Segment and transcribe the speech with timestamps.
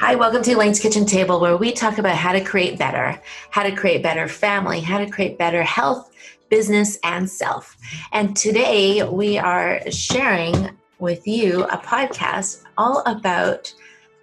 [0.00, 3.20] Hi, welcome to Elaine's Kitchen Table, where we talk about how to create better,
[3.50, 6.10] how to create better family, how to create better health,
[6.48, 7.76] business, and self.
[8.12, 13.74] And today we are sharing with you a podcast all about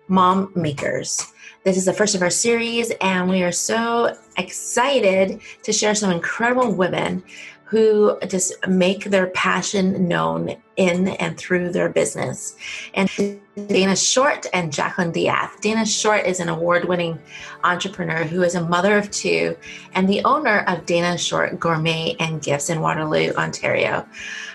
[0.08, 1.34] mom makers.
[1.66, 6.10] This is the first of our series, and we are so excited to share some
[6.10, 7.22] incredible women
[7.66, 12.56] who just make their passion known in and through their business.
[12.94, 13.10] And
[13.56, 15.62] Dana Short and Jacqueline Diath.
[15.62, 17.18] Dana Short is an award winning
[17.64, 19.56] entrepreneur who is a mother of two
[19.94, 24.06] and the owner of Dana Short Gourmet and Gifts in Waterloo, Ontario.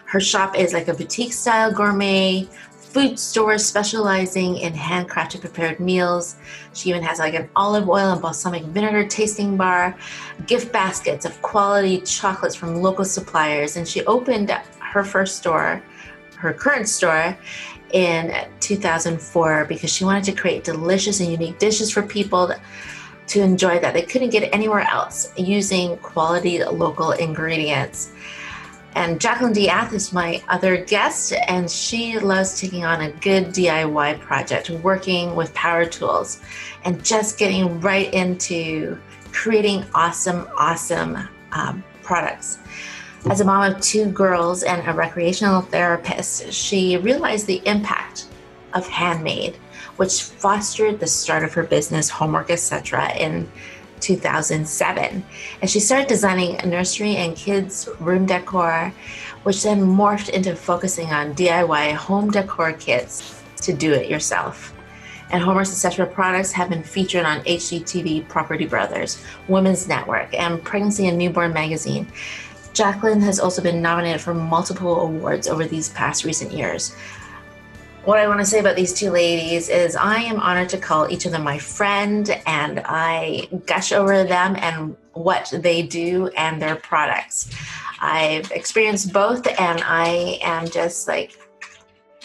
[0.04, 6.36] Her shop is like a boutique style gourmet food store specializing in handcrafted prepared meals.
[6.74, 9.96] She even has like an olive oil and balsamic vinegar tasting bar,
[10.46, 13.76] gift baskets of quality chocolates from local suppliers.
[13.76, 15.82] And she opened her first store,
[16.36, 17.38] her current store,
[17.92, 22.52] in 2004 because she wanted to create delicious and unique dishes for people
[23.26, 28.12] to enjoy that they couldn't get anywhere else using quality local ingredients.
[28.96, 34.18] And Jacqueline Diath is my other guest, and she loves taking on a good DIY
[34.18, 36.40] project, working with power tools,
[36.84, 38.98] and just getting right into
[39.30, 41.18] creating awesome, awesome
[41.52, 42.58] um, products.
[43.28, 48.26] As a mom of two girls and a recreational therapist, she realized the impact
[48.72, 49.56] of handmade,
[49.96, 53.46] which fostered the start of her business, Homer's Etc., in
[54.00, 55.22] 2007.
[55.60, 58.92] And she started designing nursery and kids' room decor,
[59.42, 64.74] which then morphed into focusing on DIY home decor kits to do it yourself.
[65.30, 66.06] And Homer's Etc.
[66.06, 72.06] products have been featured on HGTV, Property Brothers, Women's Network, and Pregnancy and Newborn magazine.
[72.72, 76.94] Jacqueline has also been nominated for multiple awards over these past recent years
[78.04, 81.10] what I want to say about these two ladies is I am honored to call
[81.10, 86.62] each of them my friend and I gush over them and what they do and
[86.62, 87.50] their products.
[88.00, 91.38] I've experienced both and I am just like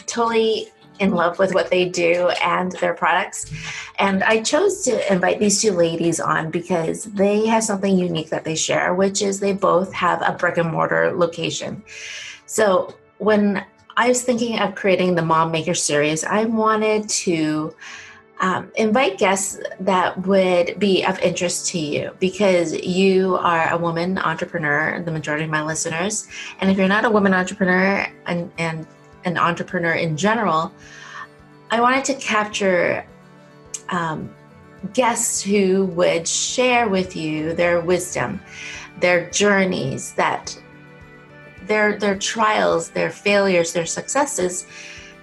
[0.05, 0.67] totally
[0.99, 3.51] in love with what they do and their products.
[3.99, 8.43] And I chose to invite these two ladies on because they have something unique that
[8.43, 11.83] they share, which is they both have a brick and mortar location.
[12.45, 13.65] So when
[13.97, 16.25] I was thinking of creating the Mom Maker series.
[16.25, 17.73] I wanted to
[18.41, 24.17] um, invite guests that would be of interest to you because you are a woman
[24.17, 26.27] entrepreneur, the majority of my listeners.
[26.59, 28.85] And if you're not a woman entrepreneur and, and
[29.25, 30.71] an entrepreneur in general,
[31.71, 33.05] I wanted to capture
[33.89, 34.33] um,
[34.93, 38.39] guests who would share with you their wisdom,
[38.99, 40.57] their journeys that
[41.63, 44.67] their their trials, their failures, their successes,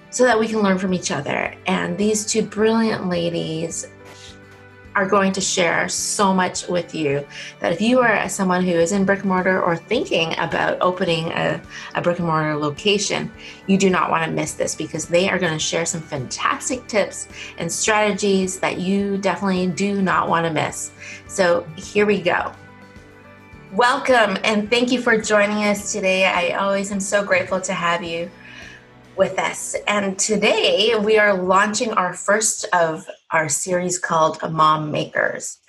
[0.09, 1.55] so that we can learn from each other.
[1.65, 3.87] And these two brilliant ladies
[4.95, 7.25] are going to share so much with you
[7.59, 11.31] that if you are someone who is in brick and mortar or thinking about opening
[11.31, 11.61] a,
[11.95, 13.31] a brick and mortar location,
[13.67, 16.85] you do not want to miss this because they are going to share some fantastic
[16.87, 17.27] tips
[17.57, 20.91] and strategies that you definitely do not want to miss.
[21.27, 22.51] So here we go.
[23.73, 26.25] Welcome and thank you for joining us today.
[26.25, 28.29] I always am so grateful to have you
[29.15, 29.75] with us.
[29.87, 35.59] And today we are launching our first of our series called Mom Makers.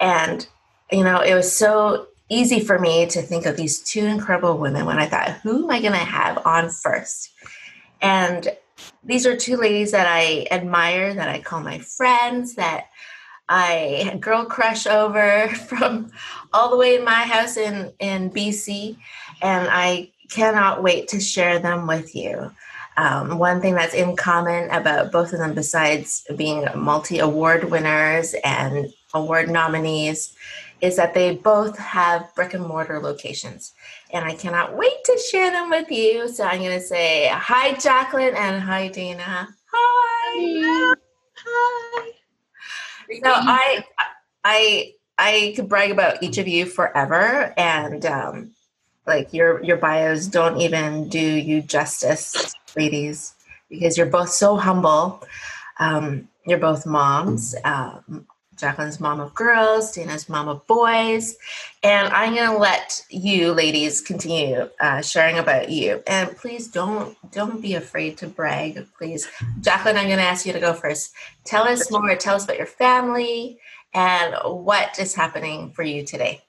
[0.00, 0.46] And,
[0.90, 4.86] you know, it was so easy for me to think of these two incredible women
[4.86, 7.30] when I thought, who am I going to have on first?
[8.02, 8.48] And
[9.04, 12.86] these are two ladies that I admire, that I call my friends, that
[13.48, 16.10] I girl crush over from
[16.52, 18.96] all the way in my house in, in BC,
[19.40, 22.52] and I cannot wait to share them with you.
[22.98, 28.34] Um, one thing that's in common about both of them, besides being multi award winners
[28.44, 30.34] and award nominees,
[30.80, 33.72] is that they both have brick and mortar locations.
[34.12, 36.28] And I cannot wait to share them with you.
[36.28, 39.48] So I'm going to say hi, Jacqueline, and hi, Dana.
[39.72, 40.94] Hi.
[41.36, 42.10] Hi.
[43.22, 43.84] So I,
[44.42, 48.50] I, I could brag about each of you forever, and um,
[49.08, 53.34] like your your bios don't even do you justice, ladies,
[53.68, 55.24] because you're both so humble.
[55.80, 58.26] Um, you're both moms, um,
[58.56, 61.36] Jacqueline's mom of girls, Dana's mom of boys.
[61.82, 66.02] And I'm going to let you ladies continue uh, sharing about you.
[66.06, 69.28] And please don't don't be afraid to brag, please.
[69.60, 71.12] Jacqueline, I'm going to ask you to go first.
[71.44, 72.16] Tell us more.
[72.16, 73.60] Tell us about your family
[73.94, 76.42] and what is happening for you today.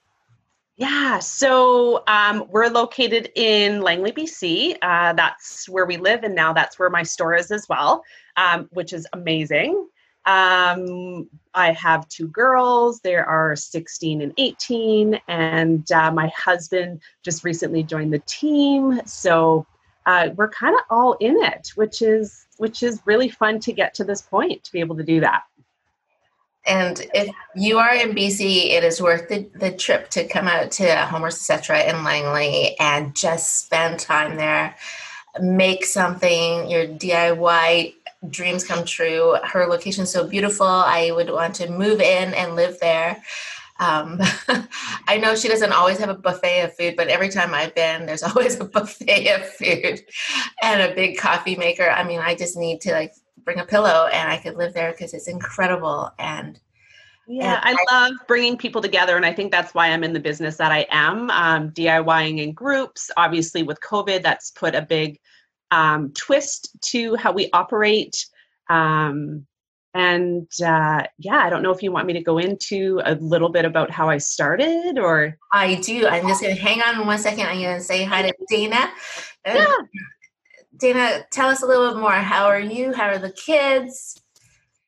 [0.80, 4.78] Yeah, so um, we're located in Langley, BC.
[4.80, 8.02] Uh, that's where we live, and now that's where my store is as well,
[8.38, 9.86] um, which is amazing.
[10.24, 13.00] Um, I have two girls.
[13.00, 19.02] they are 16 and 18, and uh, my husband just recently joined the team.
[19.04, 19.66] So
[20.06, 23.92] uh, we're kind of all in it, which is which is really fun to get
[23.94, 25.42] to this point to be able to do that.
[26.66, 30.70] And if you are in BC, it is worth the, the trip to come out
[30.72, 31.84] to Homer's Etc.
[31.84, 34.76] in Langley and just spend time there.
[35.40, 37.94] Make something, your DIY
[38.28, 39.36] dreams come true.
[39.44, 40.66] Her location is so beautiful.
[40.66, 43.22] I would want to move in and live there.
[43.78, 44.20] Um,
[45.08, 48.04] I know she doesn't always have a buffet of food, but every time I've been,
[48.04, 50.02] there's always a buffet of food
[50.62, 51.88] and a big coffee maker.
[51.88, 53.14] I mean, I just need to like
[53.44, 56.10] bring a pillow and I could live there because it's incredible.
[56.18, 56.58] And
[57.26, 59.16] yeah, and I, I, love bringing people together.
[59.16, 62.52] And I think that's why I'm in the business that I am um, DIYing in
[62.52, 63.10] groups.
[63.16, 65.18] Obviously, with COVID, that's put a big
[65.70, 68.26] um, twist to how we operate.
[68.68, 69.46] Um,
[69.94, 73.48] and uh, yeah, I don't know if you want me to go into a little
[73.48, 75.36] bit about how I started or.
[75.52, 76.06] I do.
[76.06, 77.46] I'm just going to hang on one second.
[77.46, 78.90] I'm going to say hi to Dana.
[79.46, 79.74] Yeah.
[80.80, 82.10] Dana, tell us a little bit more.
[82.10, 82.92] How are you?
[82.92, 84.20] How are the kids?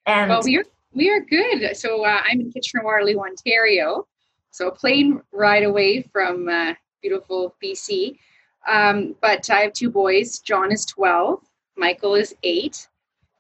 [0.07, 1.77] And well, we are we are good.
[1.77, 4.07] So uh, I'm in Kitchener Waterloo, Ontario.
[4.51, 8.19] So a plane ride away from uh, beautiful BC.
[8.67, 10.39] Um, but I have two boys.
[10.39, 11.41] John is 12.
[11.77, 12.89] Michael is eight.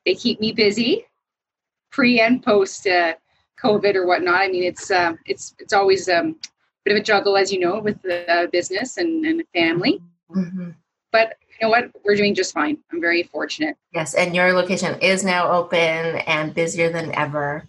[0.04, 1.06] They keep me busy,
[1.90, 3.14] pre and post uh,
[3.62, 4.42] COVID or whatnot.
[4.42, 6.48] I mean, it's uh, it's it's always um, a
[6.84, 10.02] bit of a juggle, as you know, with the business and, and the family.
[10.30, 10.70] Mm-hmm.
[11.12, 11.90] But you know what?
[12.04, 12.78] We're doing just fine.
[12.92, 13.76] I'm very fortunate.
[13.92, 17.68] Yes, and your location is now open and busier than ever.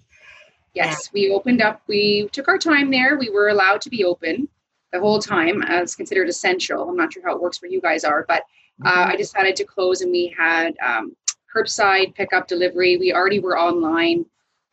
[0.74, 1.10] Yes, yeah.
[1.14, 1.82] we opened up.
[1.88, 3.18] We took our time there.
[3.18, 4.48] We were allowed to be open
[4.92, 6.90] the whole time as considered essential.
[6.90, 8.44] I'm not sure how it works where you guys are, but
[8.86, 9.12] uh, mm-hmm.
[9.12, 11.16] I decided to close and we had um,
[11.54, 12.98] curbside pickup delivery.
[12.98, 14.26] We already were online.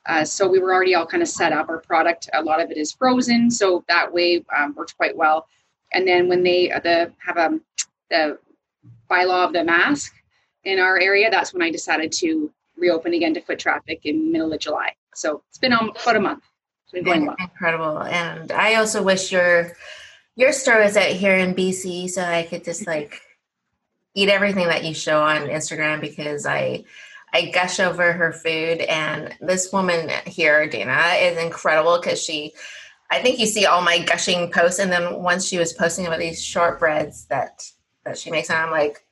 [0.06, 1.68] Uh, so we were already all kind of set up.
[1.68, 5.46] Our product, a lot of it is frozen, so that way um, worked quite well.
[5.92, 7.60] And then when they uh, the have a um,
[8.10, 8.38] the
[9.10, 10.14] bylaw of the mask
[10.64, 14.52] in our area, that's when I decided to reopen again to foot traffic in middle
[14.52, 14.94] of July.
[15.14, 16.44] So it's been um, about a month.
[16.84, 17.36] It's been going well.
[17.38, 18.02] Incredible.
[18.02, 19.72] And I also wish your
[20.36, 23.20] your store was out here in BC so I could just like
[24.14, 26.84] eat everything that you show on Instagram because I
[27.32, 32.52] I gush over her food and this woman here, Dana, is incredible because she
[33.10, 36.20] I think you see all my gushing posts and then once she was posting about
[36.20, 37.64] these shortbreads that
[38.04, 38.50] that she makes.
[38.50, 39.04] And I'm like,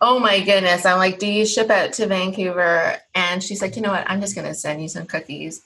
[0.00, 0.84] oh my goodness.
[0.84, 2.96] I'm like, do you ship out to Vancouver?
[3.14, 4.08] And she's like, you know what?
[4.08, 5.62] I'm just going to send you some cookies.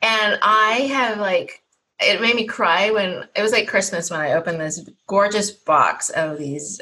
[0.00, 1.62] And I have like,
[2.00, 6.10] it made me cry when it was like Christmas when I opened this gorgeous box
[6.10, 6.80] of these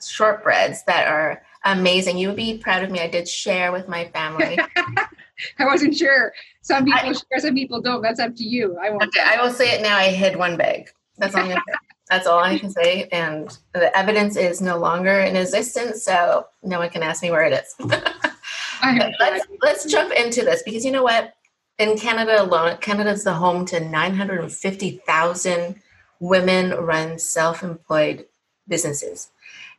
[0.00, 2.18] shortbreads that are amazing.
[2.18, 3.00] You would be proud of me.
[3.00, 4.58] I did share with my family.
[5.58, 6.32] I wasn't sure.
[6.62, 8.02] Some people I, share, some people don't.
[8.02, 8.76] That's up to you.
[8.80, 9.04] I won't.
[9.04, 9.96] Okay, I will say it now.
[9.96, 10.90] I hid one bag.
[11.16, 11.74] That's all I'm gonna say.
[12.10, 13.08] That's all I can say.
[13.12, 17.44] And the evidence is no longer in existence, so no one can ask me where
[17.44, 17.74] it is.
[19.20, 21.34] let's, let's jump into this because you know what?
[21.78, 25.76] In Canada alone, Canada is the home to 950,000
[26.20, 28.26] women run self employed
[28.66, 29.30] businesses.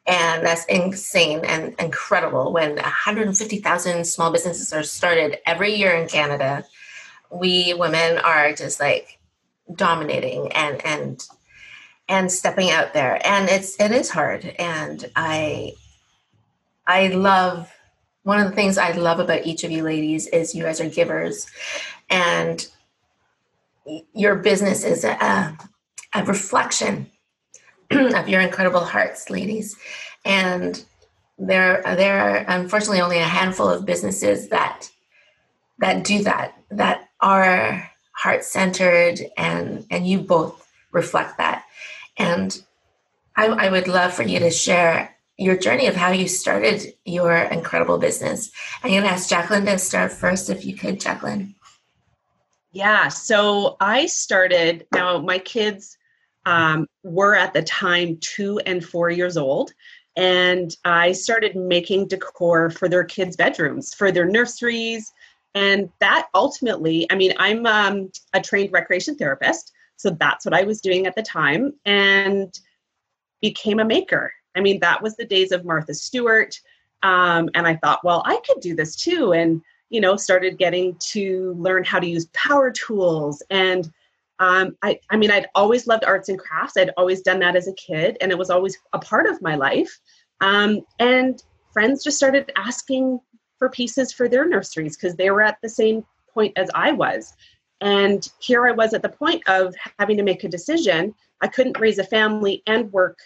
[0.08, 2.54] And that's insane and incredible.
[2.54, 6.66] When 150,000 small businesses are started every year in Canada,
[7.30, 9.20] we women are just like
[9.76, 11.24] dominating and, and
[12.10, 13.22] and stepping out there.
[13.26, 14.46] And it's it is hard.
[14.60, 15.74] And i
[16.88, 17.72] i love
[18.24, 20.90] one of the things i love about each of you ladies is you guys are
[20.90, 21.48] givers.
[22.10, 22.68] And
[24.14, 25.58] your business is a,
[26.14, 27.10] a reflection
[27.92, 29.78] of your incredible hearts ladies.
[30.26, 30.84] And
[31.38, 34.90] there there are unfortunately only a handful of businesses that
[35.80, 41.64] that do that that are heart centered and and you both reflect that
[42.20, 42.62] and
[43.36, 47.34] I, I would love for you to share your journey of how you started your
[47.34, 48.52] incredible business.
[48.84, 51.56] I'm going to ask Jacqueline to start first, if you could, Jacqueline.
[52.74, 55.98] Yeah, so I started, now my kids
[56.46, 59.72] um, were at the time two and four years old.
[60.18, 65.14] And I started making decor for their kids' bedrooms, for their nurseries,
[65.56, 69.72] And that ultimately, I mean, I'm um, a trained recreation therapist.
[70.00, 72.58] So that's what I was doing at the time and
[73.42, 74.32] became a maker.
[74.56, 76.58] I mean, that was the days of Martha Stewart.
[77.04, 79.34] Um, and I thought, well, I could do this too.
[79.34, 83.44] And, you know, started getting to learn how to use power tools.
[83.50, 83.92] And
[84.40, 86.78] um, I, I mean, I'd always loved arts and crafts.
[86.78, 89.56] I'd always done that as a kid, and it was always a part of my
[89.56, 90.00] life.
[90.40, 93.20] Um, and friends just started asking
[93.58, 97.34] for pieces for their nurseries because they were at the same point as I was.
[97.82, 101.14] And here I was at the point of having to make a decision.
[101.42, 103.20] I couldn't raise a family and work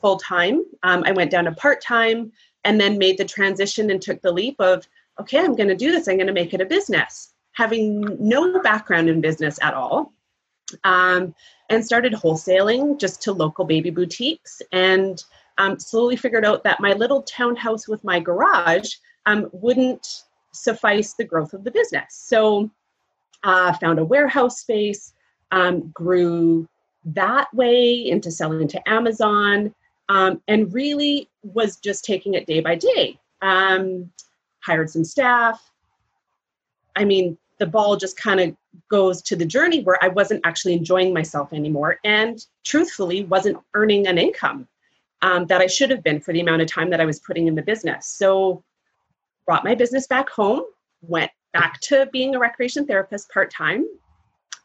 [0.00, 0.64] full time.
[0.82, 2.32] Um, I went down to part time
[2.64, 4.86] and then made the transition and took the leap of,
[5.20, 6.08] okay, I'm going to do this.
[6.08, 10.12] I'm going to make it a business, having no background in business at all.
[10.84, 11.34] Um,
[11.70, 15.22] and started wholesaling just to local baby boutiques and
[15.56, 18.94] um, slowly figured out that my little townhouse with my garage
[19.26, 22.06] um, wouldn't suffice the growth of the business.
[22.10, 22.70] So
[23.44, 25.12] uh, found a warehouse space,
[25.50, 26.68] um, grew
[27.04, 29.74] that way into selling to Amazon,
[30.08, 33.18] um, and really was just taking it day by day.
[33.42, 34.10] Um,
[34.60, 35.70] hired some staff.
[36.96, 38.56] I mean, the ball just kind of
[38.90, 44.06] goes to the journey where I wasn't actually enjoying myself anymore and truthfully wasn't earning
[44.06, 44.68] an income
[45.22, 47.46] um, that I should have been for the amount of time that I was putting
[47.46, 48.06] in the business.
[48.06, 48.62] So
[49.46, 50.62] brought my business back home,
[51.02, 53.86] went back to being a recreation therapist part time,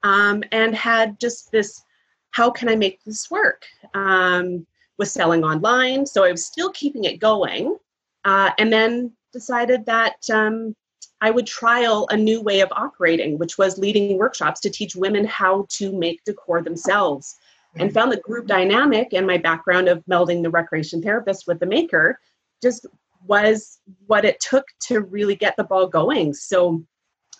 [0.03, 1.83] um, and had just this
[2.31, 3.63] how can I make this work?
[3.93, 4.65] Um,
[4.97, 7.77] was selling online, so I was still keeping it going,
[8.25, 10.75] uh, and then decided that um,
[11.21, 15.25] I would trial a new way of operating, which was leading workshops to teach women
[15.25, 17.37] how to make decor themselves.
[17.75, 21.65] And found the group dynamic and my background of melding the recreation therapist with the
[21.65, 22.19] maker
[22.61, 22.85] just
[23.25, 26.33] was what it took to really get the ball going.
[26.33, 26.83] So,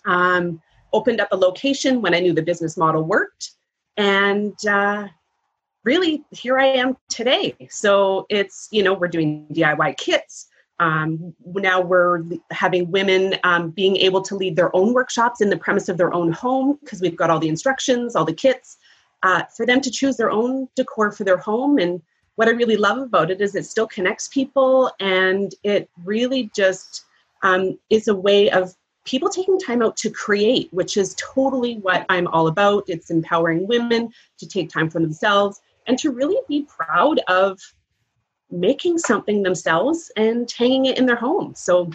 [0.06, 0.60] um,
[0.92, 3.52] opened up a location when I knew the business model worked,
[3.96, 5.08] and uh,
[5.84, 7.56] really here I am today.
[7.70, 10.48] So it's you know we're doing DIY kits.
[10.80, 15.56] Um, now we're having women um, being able to lead their own workshops in the
[15.56, 18.76] premise of their own home because we've got all the instructions, all the kits
[19.24, 22.02] uh, for them to choose their own decor for their home and
[22.36, 27.04] what I really love about it is it still connects people and it really just
[27.42, 28.74] um, is a way of
[29.04, 32.84] people taking time out to create, which is totally what I'm all about.
[32.88, 37.60] It's empowering women to take time for themselves and to really be proud of
[38.50, 41.54] making something themselves and hanging it in their home.
[41.54, 41.90] So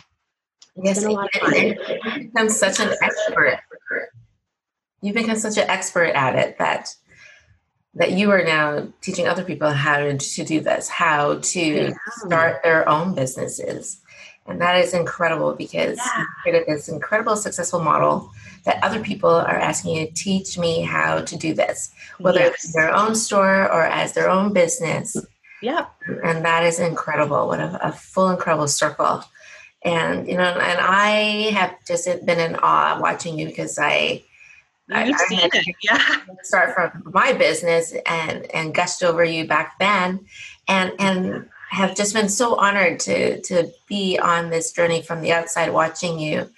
[0.75, 1.53] yes, been a lot of fun.
[1.55, 3.59] You've become such an expert.
[5.01, 6.93] You've become such an expert at it that
[7.99, 12.63] that you are now teaching other people how to, to do this, how to start
[12.63, 14.01] their own businesses.
[14.47, 16.21] And that is incredible because yeah.
[16.21, 18.31] you created this incredible successful model
[18.65, 22.63] that other people are asking you, to teach me how to do this, whether yes.
[22.63, 25.15] it's their own store or as their own business.
[25.61, 25.93] Yep.
[26.23, 27.47] And that is incredible.
[27.47, 29.23] What a, a full, incredible circle.
[29.83, 34.23] And, you know, and I have just been in awe watching you because I,
[34.89, 36.17] You've I, seen I it, yeah.
[36.41, 40.25] Start from my business and and gushed over you back then,
[40.67, 45.31] and and have just been so honored to to be on this journey from the
[45.31, 46.49] outside, watching you.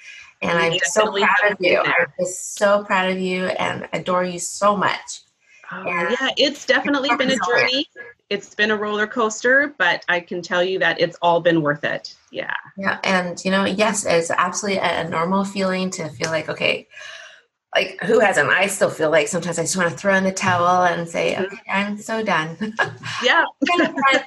[0.42, 1.80] And I'm so proud of you.
[1.80, 5.22] I'm just so proud of you and adore you so much.
[5.72, 7.88] Oh, yeah, it's definitely been a journey.
[8.30, 11.84] It's been a roller coaster, but I can tell you that it's all been worth
[11.84, 12.16] it.
[12.32, 12.54] Yeah.
[12.78, 13.00] Yeah.
[13.04, 16.88] And, you know, yes, it's absolutely a normal feeling to feel like, okay,
[17.76, 18.50] like who hasn't?
[18.50, 21.34] I still feel like sometimes i just want to throw in the towel and say
[21.34, 21.46] mm-hmm.
[21.46, 22.58] okay i'm so done.
[23.24, 23.46] Yeah.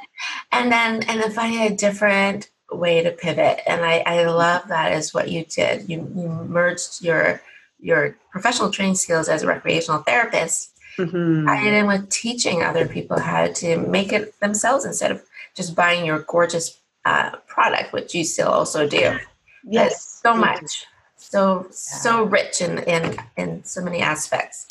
[0.53, 3.61] And then and then finding a different way to pivot.
[3.67, 5.89] And i i love that is what you did.
[5.89, 7.43] You, you merged your
[7.81, 10.71] your professional training skills as a recreational therapist.
[10.97, 11.49] Mm-hmm.
[11.49, 15.21] added in with teaching other people how to make it themselves instead of
[15.57, 19.19] just buying your gorgeous uh, product which you still also do.
[19.65, 20.21] Yes.
[20.23, 20.87] So much
[21.31, 24.69] so so rich in in in so many aspects.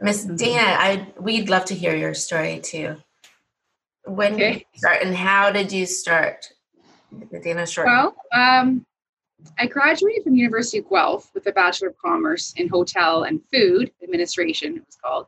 [0.00, 0.36] Miss mm-hmm.
[0.36, 2.96] Dana, I we'd love to hear your story too.
[4.06, 4.52] When okay.
[4.52, 6.52] did you start and how did you start
[7.42, 7.86] Dana Short?
[7.86, 8.84] Well, um,
[9.58, 13.92] I graduated from University of Guelph with a Bachelor of Commerce in Hotel and Food
[14.02, 15.26] Administration, it was called.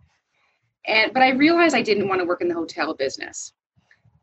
[0.86, 3.52] And but I realized I didn't want to work in the hotel business.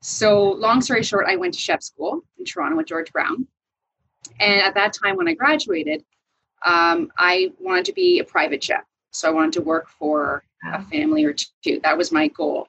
[0.01, 3.47] So long story short, I went to chef school in Toronto with George Brown.
[4.39, 6.03] And at that time when I graduated,
[6.65, 8.83] um, I wanted to be a private chef.
[9.11, 11.79] So I wanted to work for a family or two.
[11.83, 12.67] That was my goal.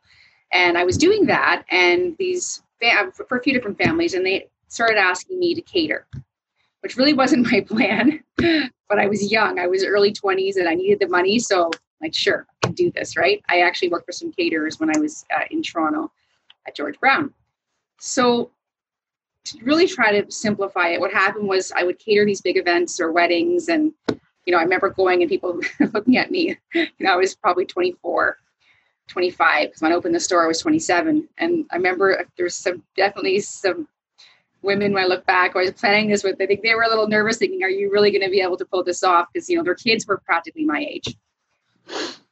[0.53, 2.63] And I was doing that, and these
[3.15, 6.07] for a few different families, and they started asking me to cater.
[6.81, 8.23] which really wasn't my plan.
[8.37, 9.59] but I was young.
[9.59, 11.39] I was early 20s and I needed the money.
[11.39, 11.71] So,
[12.03, 13.43] like, sure, I can do this, right?
[13.49, 16.13] I actually worked for some caterers when I was uh, in Toronto
[16.69, 17.33] at George Brown.
[18.01, 18.51] So,
[19.63, 23.13] really try to simplify it, what happened was I would cater these big events or
[23.13, 23.69] weddings.
[23.69, 25.61] And, you know, I remember going and people
[25.93, 26.57] looking at me.
[26.73, 28.39] You know, I was probably 24,
[29.09, 31.29] 25, because when I opened the store, I was 27.
[31.39, 33.89] And I remember there's some definitely some
[34.65, 36.89] women when I look back, I was planning this with, I think they were a
[36.89, 39.29] little nervous thinking, are you really going to be able to pull this off?
[39.33, 41.15] Because, you know, their kids were practically my age.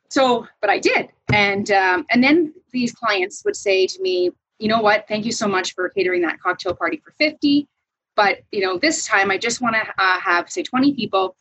[0.09, 1.11] So, but I did.
[1.33, 4.31] And, um, and then these clients would say to me,
[4.63, 7.67] you know what, thank you so much for catering that cocktail party for 50.
[8.15, 11.35] But, you know, this time I just want to uh, have, say, 20 people.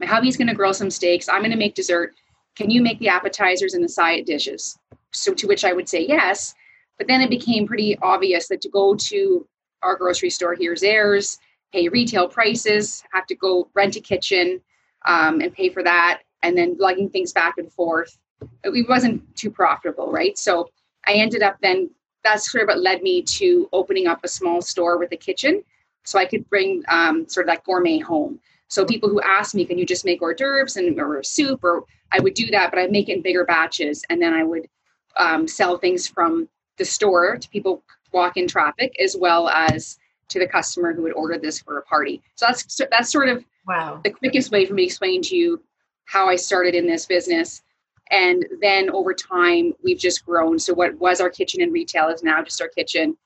[0.00, 1.28] My hubby's going to grill some steaks.
[1.28, 2.14] I'm going to make dessert.
[2.56, 4.76] Can you make the appetizers and the side dishes?
[5.12, 6.52] So, to which I would say yes.
[6.98, 9.46] But then it became pretty obvious that to go to
[9.82, 11.38] our grocery store, here's theirs,
[11.72, 14.60] pay retail prices, have to go rent a kitchen
[15.06, 18.18] um, and pay for that, and then lugging things back and forth.
[18.64, 20.36] It wasn't too profitable, right?
[20.36, 20.68] So
[21.06, 21.90] I ended up then,
[22.24, 25.62] that's sort of what led me to opening up a small store with a kitchen
[26.04, 28.40] so I could bring um, sort of that gourmet home.
[28.68, 31.84] So people who ask me, can you just make hors d'oeuvres and or soup, or
[32.12, 34.68] I would do that, but I'd make it in bigger batches, and then I would
[35.16, 36.48] um, sell things from
[36.78, 39.98] the store to people walk-in traffic as well as
[40.28, 42.22] to the customer who would order this for a party.
[42.36, 45.62] So that's that's sort of wow the quickest way for me to explain to you
[46.06, 47.62] how I started in this business.
[48.10, 50.58] And then over time, we've just grown.
[50.58, 53.16] So what was our kitchen and retail is now just our kitchen.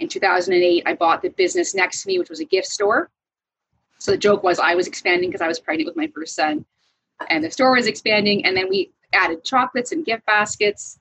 [0.00, 3.10] In 2008, I bought the business next to me, which was a gift store.
[3.98, 6.64] So the joke was I was expanding because I was pregnant with my first son,
[7.30, 8.44] and the store was expanding.
[8.44, 10.98] And then we added chocolates and gift baskets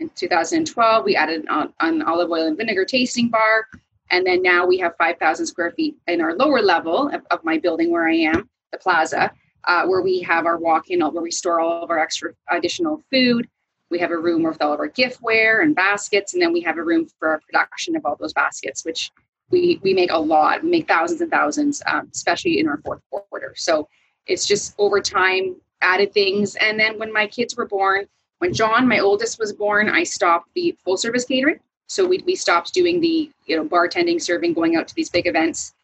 [0.00, 3.66] in 2012, we added an, an olive oil and vinegar tasting bar.
[4.10, 7.58] And then now we have 5,000 square feet in our lower level of, of my
[7.58, 9.30] building where I am, the plaza,
[9.64, 13.48] uh, where we have our walk-in, where we store all of our extra additional food.
[13.90, 16.78] We have a room with all of our giftware and baskets, and then we have
[16.78, 19.10] a room for our production of all those baskets, which
[19.50, 20.62] we we make a lot.
[20.62, 23.54] We make thousands and thousands, um, especially in our fourth quarter.
[23.56, 23.88] So
[24.26, 26.56] it's just over time added things.
[26.56, 28.06] And then when my kids were born,
[28.38, 31.58] when John, my oldest, was born, I stopped the full service catering.
[31.88, 35.26] So we, we stopped doing the you know bartending, serving, going out to these big
[35.26, 35.74] events,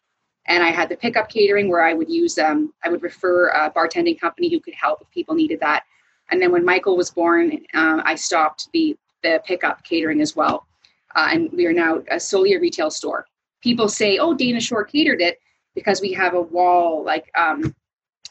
[0.47, 3.71] and I had the pickup catering where I would use um, I would refer a
[3.71, 5.83] bartending company who could help if people needed that.
[6.31, 10.67] And then when Michael was born, um, I stopped the the pickup catering as well,
[11.15, 13.25] uh, and we are now a solely a retail store.
[13.61, 15.39] People say, "Oh, Dana Short catered it,"
[15.75, 17.75] because we have a wall like um,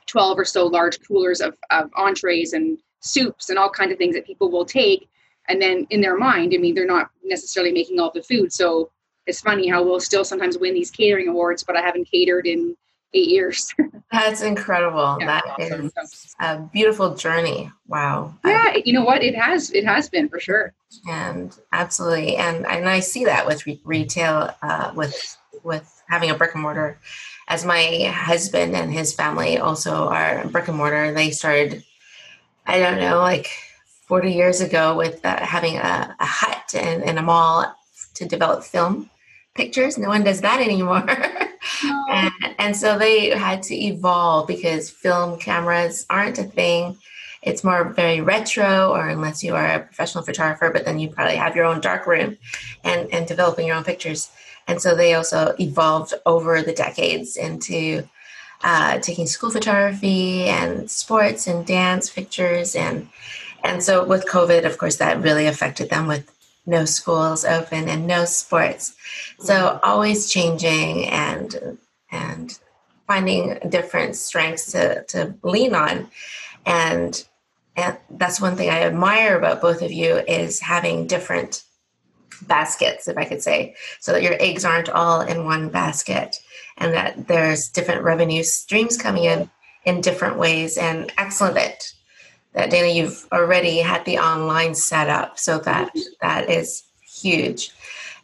[0.06, 4.14] 12 or so large coolers of, of entrees and soups and all kinds of things
[4.14, 5.08] that people will take
[5.48, 8.90] and then in their mind i mean they're not necessarily making all the food so
[9.26, 12.76] it's funny how we'll still sometimes win these catering awards but i haven't catered in
[13.14, 13.72] eight years.
[14.12, 15.16] That's incredible.
[15.20, 15.90] Yeah, That awesome.
[16.02, 17.70] is a beautiful journey.
[17.86, 18.34] Wow.
[18.44, 19.22] Yeah you know what?
[19.22, 20.74] It has it has been for sure.
[21.08, 22.36] And absolutely.
[22.36, 26.62] And and i see that with re- retail uh, with with having a brick and
[26.62, 26.98] mortar.
[27.48, 31.84] As my husband and his family also are brick and mortar they started
[32.66, 33.48] I don't know, like
[34.08, 37.72] 40 years ago with uh, having a, a hut and, and, a mall
[38.14, 39.08] to develop film
[39.56, 39.98] pictures.
[39.98, 41.06] No one does that anymore.
[41.82, 42.06] No.
[42.10, 46.96] and, and so they had to evolve because film cameras aren't a thing.
[47.42, 51.34] It's more very retro, or unless you are a professional photographer, but then you probably
[51.34, 52.38] have your own dark room
[52.84, 54.30] and, and developing your own pictures.
[54.68, 58.08] And so they also evolved over the decades into
[58.62, 63.08] uh, taking school photography and sports and dance pictures and
[63.64, 66.30] and so with covid of course that really affected them with
[66.66, 68.94] no schools open and no sports
[69.38, 69.78] so mm-hmm.
[69.82, 71.78] always changing and
[72.10, 72.58] and
[73.06, 76.08] finding different strengths to, to lean on
[76.64, 77.26] and
[77.76, 81.62] and that's one thing i admire about both of you is having different
[82.42, 86.36] baskets if i could say so that your eggs aren't all in one basket
[86.78, 89.50] and that there's different revenue streams coming in
[89.86, 90.76] in different ways.
[90.76, 91.54] And excellent
[92.56, 97.70] that Dana, you've already had the online set up, so that that is huge.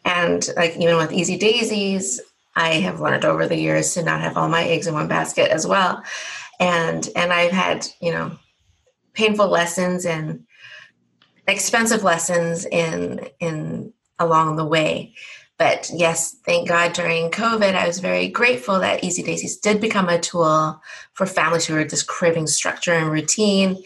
[0.04, 2.20] And like even with Easy Daisies,
[2.56, 5.50] I have learned over the years to not have all my eggs in one basket
[5.50, 6.02] as well.
[6.58, 8.32] And and I've had you know
[9.12, 10.44] painful lessons and
[11.46, 15.14] expensive lessons in in along the way
[15.62, 20.08] but yes, thank God during COVID, I was very grateful that Easy Daisies did become
[20.08, 23.80] a tool for families who were just craving structure and routine.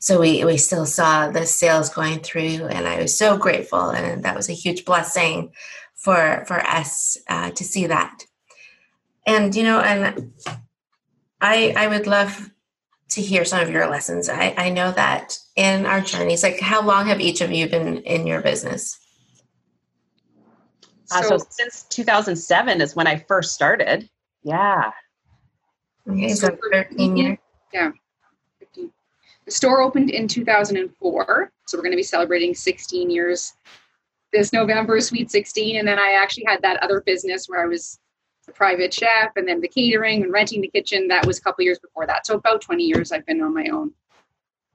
[0.00, 3.90] So we, we still saw the sales going through, and I was so grateful.
[3.90, 5.52] And that was a huge blessing
[5.94, 8.24] for, for us uh, to see that.
[9.26, 10.32] And you know, and
[11.40, 12.50] I I would love
[13.10, 14.28] to hear some of your lessons.
[14.28, 17.98] I, I know that in our journeys, like how long have each of you been
[17.98, 18.98] in your business?
[21.12, 24.08] Uh, so, so, since 2007 is when I first started.
[24.42, 24.92] Yeah.
[26.08, 27.38] Okay, so 13 years.
[27.72, 27.90] Yeah.
[29.50, 29.56] 15.
[29.56, 33.52] The store opened in 2004, so we're going to be celebrating 16 years
[34.32, 35.76] this November, Sweet 16.
[35.76, 37.98] And then I actually had that other business where I was
[38.48, 41.08] a private chef and then the catering and renting the kitchen.
[41.08, 42.26] That was a couple years before that.
[42.26, 43.92] So about 20 years I've been on my own.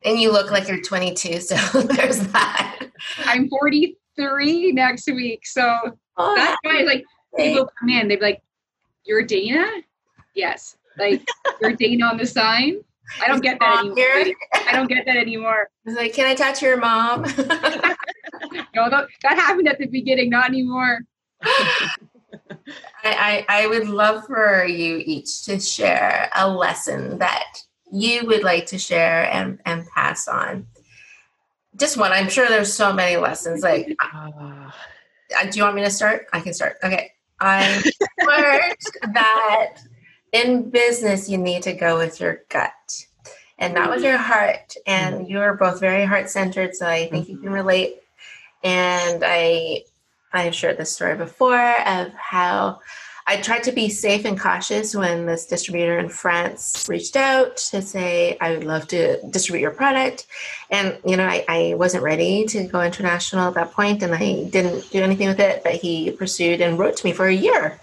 [0.03, 2.79] And you look like you're 22, so there's that.
[3.25, 5.47] I'm 43 next week.
[5.47, 8.41] So oh, that's why, like, people come in, they'd be like,
[9.05, 9.65] You're Dana?
[10.35, 10.77] Yes.
[10.97, 11.27] Like,
[11.59, 12.83] you're Dana on the sign?
[13.21, 14.35] I don't get that anymore.
[14.67, 15.69] I don't get that anymore.
[15.85, 17.21] I was like, Can I touch your mom?
[18.75, 20.99] no, that, that happened at the beginning, not anymore.
[23.03, 28.43] I, I, I would love for you each to share a lesson that you would
[28.43, 30.67] like to share and, and pass on.
[31.75, 32.11] Just one.
[32.11, 33.61] I'm sure there's so many lessons.
[33.61, 34.71] Like, uh,
[35.49, 36.27] do you want me to start?
[36.33, 36.77] I can start.
[36.83, 37.11] Okay.
[37.39, 37.83] I
[38.25, 39.75] learned that
[40.35, 43.05] in business, you need to go with your gut
[43.57, 44.75] and not with your heart.
[44.85, 45.31] And mm-hmm.
[45.31, 46.75] you're both very heart centered.
[46.75, 47.55] So I think you can mm-hmm.
[47.55, 47.95] relate.
[48.63, 49.83] And I
[50.33, 52.81] I've shared this story before of how
[53.27, 57.81] I tried to be safe and cautious when this distributor in France reached out to
[57.81, 60.27] say, I would love to distribute your product.
[60.69, 64.43] And, you know, I, I wasn't ready to go international at that point and I
[64.43, 67.79] didn't do anything with it, but he pursued and wrote to me for a year.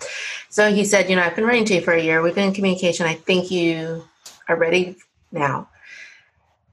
[0.49, 2.23] So he said, you know, I've been writing to you for a year.
[2.23, 3.07] We've been in communication.
[3.07, 4.05] I think you
[4.49, 4.97] are ready
[5.33, 5.69] now.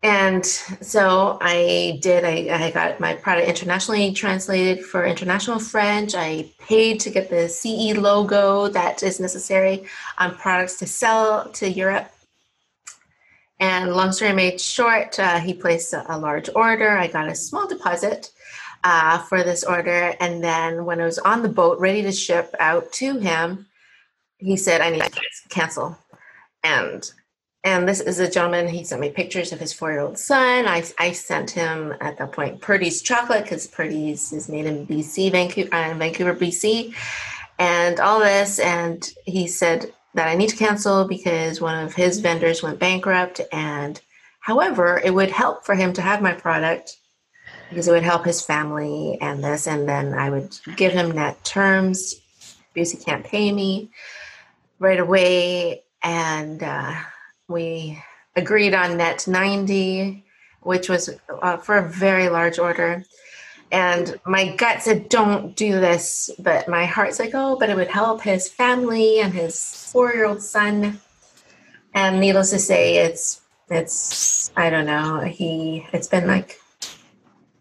[0.01, 2.23] And so I did.
[2.23, 6.15] I, I, got my product internationally translated for international French.
[6.15, 9.85] I paid to get the CE logo that is necessary
[10.17, 12.09] on products to sell to Europe.
[13.59, 16.97] And long story made short, uh, he placed a, a, large order.
[16.97, 18.31] I got a small deposit
[18.85, 20.15] uh, for this order.
[20.21, 23.65] And then when I was on the boat ready to ship out to him,
[24.37, 25.97] he said, I need to cancel.
[26.63, 27.11] And
[27.63, 30.65] and this is a gentleman, he sent me pictures of his four year old son.
[30.65, 35.31] I, I sent him at that point Purdy's chocolate because Purdy's is made in BC,
[35.31, 36.93] Vancouver, uh, Vancouver, BC,
[37.57, 38.59] and all this.
[38.59, 43.41] And he said that I need to cancel because one of his vendors went bankrupt.
[43.51, 43.99] And
[44.39, 46.95] however, it would help for him to have my product
[47.69, 49.67] because it would help his family and this.
[49.67, 52.15] And then I would give him net terms
[52.73, 53.91] because he can't pay me
[54.79, 55.83] right away.
[56.01, 56.95] And, uh,
[57.49, 58.01] we
[58.35, 60.23] agreed on net 90,
[60.61, 61.09] which was
[61.41, 63.03] uh, for a very large order.
[63.71, 66.31] And my gut said, don't do this.
[66.39, 70.25] But my heart's like, oh, but it would help his family and his four year
[70.25, 70.99] old son.
[71.93, 76.59] And needless to say, it's, it's, I don't know, he, it's been like,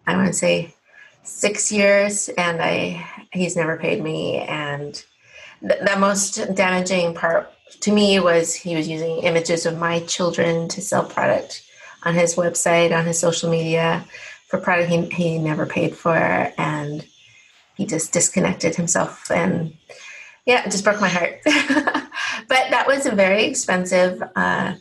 [0.06, 0.74] I want to say
[1.22, 4.38] six years and I, he's never paid me.
[4.38, 5.02] And
[5.60, 10.68] the, the most damaging part to me was he was using images of my children
[10.68, 11.62] to sell product
[12.04, 14.04] on his website on his social media
[14.46, 17.06] for product he, he never paid for and
[17.76, 19.72] he just disconnected himself and
[20.46, 21.40] yeah it just broke my heart.
[22.48, 24.74] But that was a very expensive uh,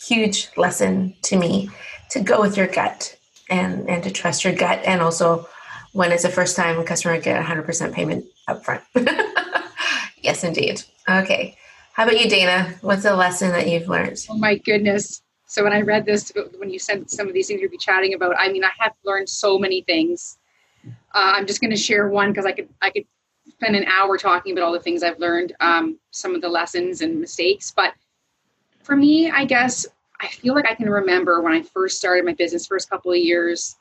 [0.00, 1.68] huge lesson to me
[2.10, 3.16] to go with your gut
[3.50, 5.48] and and to trust your gut and also
[5.92, 8.82] when it's the first time a customer get 100% payment upfront.
[10.20, 10.82] Yes indeed.
[11.08, 11.56] Okay
[11.98, 12.76] how about you, Dana?
[12.80, 14.24] What's a lesson that you've learned?
[14.30, 15.20] Oh my goodness.
[15.46, 18.14] So when I read this, when you sent some of these things you'd be chatting
[18.14, 20.38] about, I mean, I have learned so many things.
[20.86, 23.02] Uh, I'm just going to share one because I could I could
[23.48, 27.00] spend an hour talking about all the things I've learned, um, some of the lessons
[27.00, 27.72] and mistakes.
[27.74, 27.94] But
[28.84, 29.84] for me, I guess
[30.20, 33.18] I feel like I can remember when I first started my business, first couple of
[33.18, 33.74] years.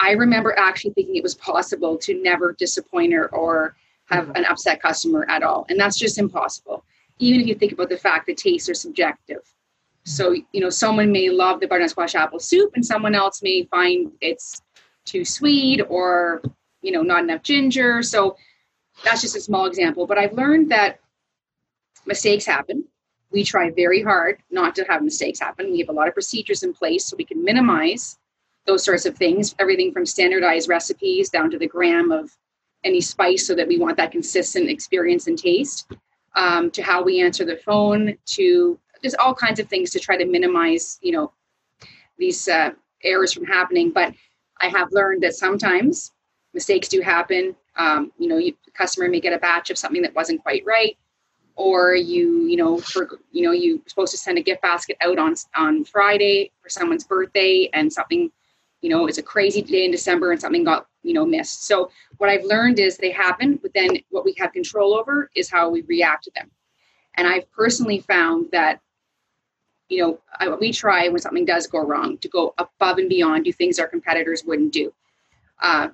[0.00, 4.80] I remember actually thinking it was possible to never disappoint her or have an upset
[4.80, 5.66] customer at all.
[5.68, 6.84] And that's just impossible.
[7.18, 9.40] Even if you think about the fact that tastes are subjective.
[10.04, 13.64] So, you know, someone may love the butternut squash apple soup and someone else may
[13.64, 14.62] find it's
[15.04, 16.42] too sweet or,
[16.82, 18.02] you know, not enough ginger.
[18.02, 18.36] So
[19.04, 20.06] that's just a small example.
[20.06, 21.00] But I've learned that
[22.06, 22.84] mistakes happen.
[23.32, 25.72] We try very hard not to have mistakes happen.
[25.72, 28.18] We have a lot of procedures in place so we can minimize
[28.66, 32.30] those sorts of things, everything from standardized recipes down to the gram of
[32.86, 35.92] any spice so that we want that consistent experience and taste
[36.36, 40.16] um, to how we answer the phone to there's all kinds of things to try
[40.16, 41.32] to minimize you know
[42.18, 42.70] these uh,
[43.02, 43.90] errors from happening.
[43.90, 44.14] But
[44.60, 46.12] i have learned that sometimes
[46.54, 47.54] mistakes do happen.
[47.76, 50.64] Um, you know you, the customer may get a batch of something that wasn't quite
[50.64, 50.96] right
[51.56, 55.18] or you you know for you know you're supposed to send a gift basket out
[55.18, 58.30] on on friday for someone's birthday and something
[58.80, 61.66] you know it's a crazy day in december and something got you know missed.
[61.66, 65.50] So what i've learned is they happen but then what we have control over is
[65.50, 66.50] how we react to them.
[67.16, 68.80] And i've personally found that
[69.88, 73.44] you know I, we try when something does go wrong to go above and beyond
[73.44, 74.92] do things our competitors wouldn't do.
[75.60, 75.88] Uh,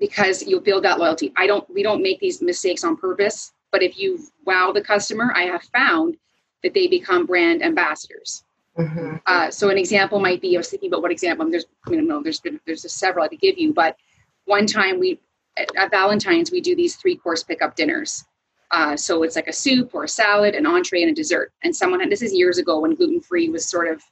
[0.00, 1.32] because you'll build that loyalty.
[1.36, 5.32] I don't we don't make these mistakes on purpose but if you wow the customer,
[5.34, 6.16] I have found
[6.62, 8.44] that they become brand ambassadors.
[8.78, 9.16] Mm-hmm.
[9.26, 11.48] Uh, so an example might be I was thinking about what example.
[11.48, 13.96] There's I mean, no, there's been there's several I could give you, but
[14.46, 15.20] one time we
[15.56, 18.24] at, at Valentine's we do these three course pickup dinners.
[18.70, 21.52] Uh, so it's like a soup or a salad, an entree, and a dessert.
[21.62, 24.02] And someone had this is years ago when gluten free was sort of,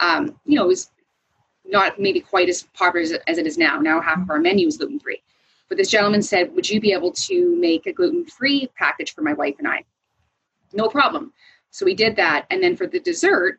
[0.00, 0.90] um, you know, it was
[1.64, 3.78] not maybe quite as popular as, as it is now.
[3.78, 5.22] Now half of our menu is gluten free.
[5.68, 9.22] But this gentleman said, Would you be able to make a gluten free package for
[9.22, 9.84] my wife and I?
[10.74, 11.32] No problem.
[11.70, 12.46] So we did that.
[12.50, 13.58] And then for the dessert,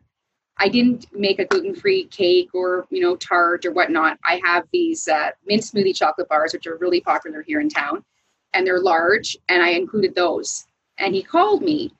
[0.58, 4.20] I didn't make a gluten free cake or, you know, tart or whatnot.
[4.24, 8.04] I have these uh, mint smoothie chocolate bars, which are really popular here in town,
[8.54, 10.66] and they're large, and I included those.
[11.00, 11.92] And he called me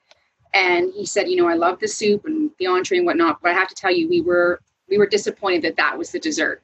[0.54, 3.52] and he said, you know, I love the soup and the entree and whatnot, but
[3.52, 6.62] I have to tell you, we were we were disappointed that that was the dessert.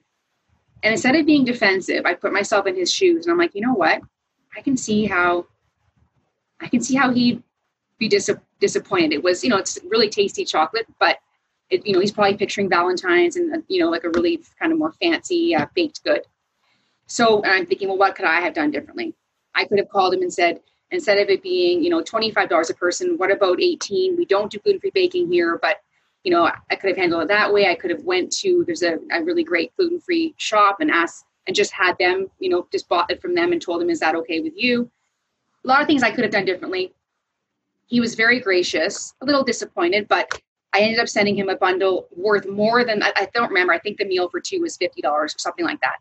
[0.84, 3.62] And instead of being defensive, I put myself in his shoes and I'm like, you
[3.62, 4.02] know what?
[4.56, 5.48] I can see how
[6.62, 7.42] I can see how he'd
[7.98, 9.14] be dis- disappointed.
[9.14, 11.18] It was, you know, it's really tasty chocolate, but
[11.70, 14.78] it, you know, he's probably picturing Valentine's and you know, like a really kind of
[14.78, 16.22] more fancy uh, baked good.
[17.08, 19.14] So I'm thinking, well, what could I have done differently?
[19.56, 20.60] I could have called him and said,
[20.92, 24.16] instead of it being, you know, $25 a person, what about 18?
[24.16, 25.78] We don't do gluten-free baking here, but
[26.24, 27.68] you know, I could have handled it that way.
[27.68, 31.26] I could have went to there's a, a really great gluten free shop and asked
[31.48, 34.00] and just had them, you know, just bought it from them and told them, is
[34.02, 34.90] that okay with you?
[35.64, 36.94] A lot of things I could have done differently.
[37.88, 40.30] He was very gracious, a little disappointed, but
[40.74, 43.74] I ended up sending him a bundle worth more than I, I don't remember.
[43.74, 45.98] I think the meal for two was fifty dollars or something like that.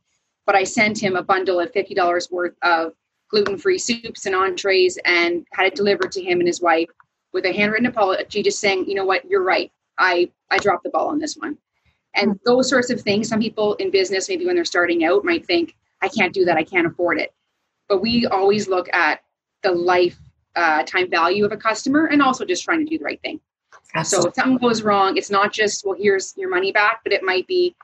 [0.47, 2.93] But I sent him a bundle of fifty dollars worth of
[3.31, 6.89] gluten-free soups and entrees and had it delivered to him and his wife
[7.33, 9.71] with a handwritten apology, just saying, you know what, you're right.
[9.99, 11.59] I I dropped the ball on this one.
[12.15, 12.37] And hmm.
[12.45, 15.77] those sorts of things, some people in business, maybe when they're starting out, might think,
[16.03, 17.35] I can't do that, I can't afford it.
[17.89, 19.23] But we always look at
[19.63, 20.19] the life
[20.57, 23.41] uh, time value of a customer and also just trying to do the right thing.
[23.95, 24.23] Absolutely.
[24.23, 27.23] So if something goes wrong, it's not just, well, here's your money back, but it
[27.23, 27.75] might be,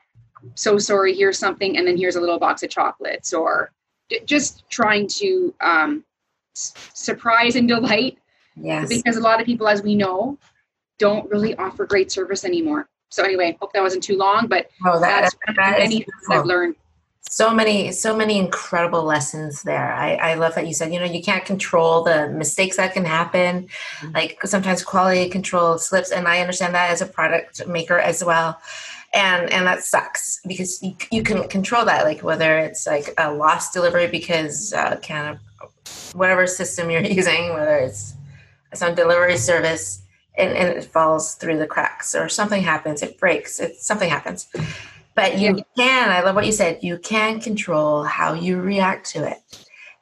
[0.53, 3.71] so sorry, here's something, and then here's a little box of chocolates, or
[4.25, 6.05] just trying to um,
[6.53, 8.19] surprise and delight.
[8.55, 8.87] Yes.
[8.87, 10.37] Because a lot of people, as we know,
[10.99, 12.87] don't really offer great service anymore.
[13.09, 16.75] So anyway, hope that wasn't too long, but oh, that, that's that many I've learned.
[17.35, 19.93] So many, so many incredible lessons there.
[19.93, 23.03] I, I love that you said, you know, you can't control the mistakes that can
[23.03, 23.67] happen.
[23.99, 24.15] Mm-hmm.
[24.15, 28.57] Like sometimes quality control slips, and I understand that as a product maker as well.
[29.13, 33.33] And and that sucks because you, you can control that, like whether it's like a
[33.33, 38.13] lost delivery because uh, kind of whatever system you're using, whether it's
[38.73, 40.03] some delivery service
[40.37, 44.47] and, and it falls through the cracks or something happens, it breaks, it something happens.
[45.15, 49.25] But you can, I love what you said, you can control how you react to
[49.25, 49.37] it.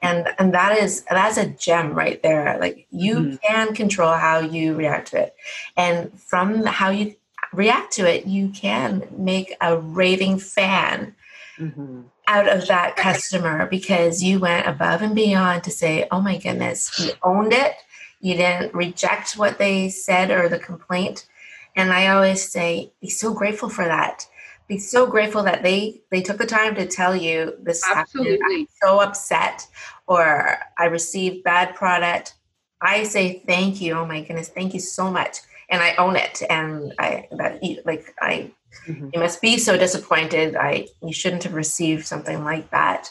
[0.02, 2.58] And and that is that's a gem right there.
[2.60, 3.36] Like you mm-hmm.
[3.36, 5.36] can control how you react to it.
[5.78, 7.16] And from how you
[7.54, 11.16] react to it, you can make a raving fan
[11.58, 12.02] mm-hmm.
[12.28, 17.00] out of that customer because you went above and beyond to say, oh my goodness,
[17.00, 17.76] you owned it
[18.24, 21.28] you didn't reject what they said or the complaint.
[21.76, 24.26] And I always say, be so grateful for that.
[24.68, 28.34] Be so grateful that they they took the time to tell you this Absolutely.
[28.34, 28.52] happened.
[28.52, 29.68] I'm so upset,
[30.08, 32.36] or I received bad product.
[32.82, 33.94] I say thank you.
[33.94, 36.42] Oh my goodness, thank you so much, and I own it.
[36.50, 38.52] And I that like I,
[38.88, 39.10] mm-hmm.
[39.14, 40.56] you must be so disappointed.
[40.56, 43.10] I you shouldn't have received something like that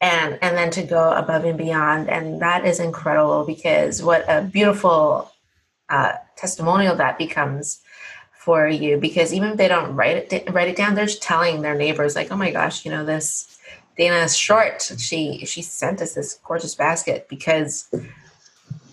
[0.00, 4.42] and and then to go above and beyond and that is incredible because what a
[4.42, 5.32] beautiful
[5.88, 7.80] uh, testimonial that becomes
[8.46, 11.62] for you because even if they don't write it write it down they're just telling
[11.62, 13.58] their neighbors like oh my gosh you know this
[13.96, 17.88] dana is short she she sent us this gorgeous basket because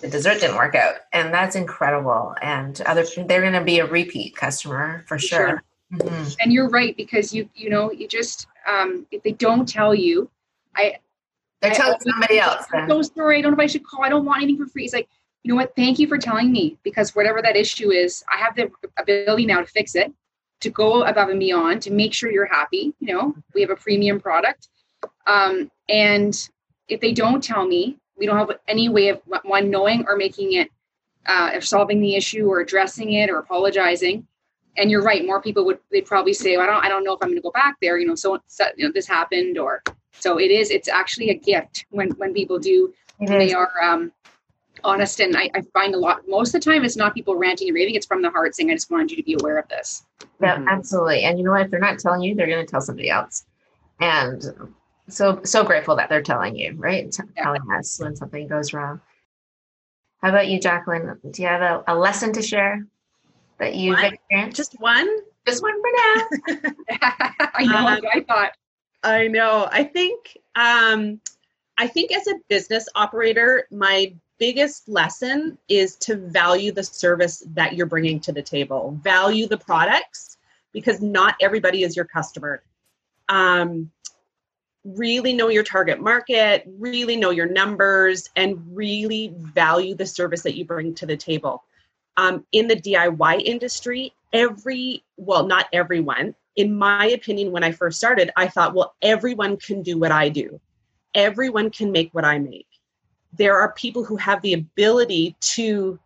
[0.01, 3.85] the dessert didn't work out and that's incredible and other they're going to be a
[3.85, 5.61] repeat customer for sure,
[5.91, 5.99] sure.
[5.99, 6.29] Mm-hmm.
[6.39, 10.31] and you're right because you you know you just um, if they don't tell you
[10.75, 10.95] I
[11.61, 12.65] they're telling somebody else.
[12.73, 13.37] I'm so sorry.
[13.37, 14.03] I don't know if I should call.
[14.03, 14.83] I don't want anything for free.
[14.83, 15.07] It's like,
[15.43, 15.75] you know what?
[15.75, 19.59] Thank you for telling me because whatever that issue is, I have the ability now
[19.59, 20.11] to fix it,
[20.61, 22.93] to go above and beyond, to make sure you're happy.
[22.99, 24.69] You know, we have a premium product.
[25.27, 26.49] Um, and
[26.87, 30.53] if they don't tell me, we don't have any way of one knowing or making
[30.53, 30.69] it
[31.25, 34.25] uh, solving the issue or addressing it or apologizing.
[34.77, 35.25] And you're right.
[35.25, 37.37] More people would they'd probably say, well, "I don't, I don't know if I'm going
[37.37, 40.49] to go back there." You know, so, so you know, this happened, or so it
[40.49, 40.71] is.
[40.71, 42.93] It's actually a gift when when people do.
[43.19, 44.11] They are um,
[44.83, 46.21] honest, and I, I, find a lot.
[46.27, 47.95] Most of the time, it's not people ranting and raving.
[47.95, 50.05] It's from the heart saying, "I just wanted you to be aware of this."
[50.41, 50.67] Yeah, mm-hmm.
[50.67, 51.23] absolutely.
[51.23, 51.61] And you know what?
[51.61, 53.45] If they're not telling you, they're going to tell somebody else.
[53.99, 54.73] And
[55.09, 57.11] so so grateful that they're telling you, right?
[57.11, 57.43] T- yeah.
[57.43, 59.01] Telling us when something goes wrong.
[60.21, 61.19] How about you, Jacqueline?
[61.31, 62.85] Do you have a, a lesson to share
[63.57, 64.13] that you've one?
[64.13, 64.57] experienced?
[64.57, 65.07] Just one?
[65.45, 66.71] Just one for now.
[67.53, 67.87] I know.
[67.87, 68.51] Um, I thought.
[69.03, 69.67] I know.
[69.71, 70.37] I think.
[70.55, 71.19] Um,
[71.77, 77.75] I think as a business operator, my biggest lesson is to value the service that
[77.75, 78.99] you're bringing to the table.
[79.01, 80.37] Value the products
[80.73, 82.61] because not everybody is your customer.
[83.29, 83.89] Um,
[84.83, 90.57] really know your target market, really know your numbers, and really value the service that
[90.57, 91.63] you bring to the table.
[92.17, 97.97] Um, in the DIY industry, every, well, not everyone, in my opinion, when I first
[97.97, 100.59] started, I thought, well, everyone can do what I do,
[101.15, 102.67] everyone can make what I make.
[103.37, 105.99] There are people who have the ability to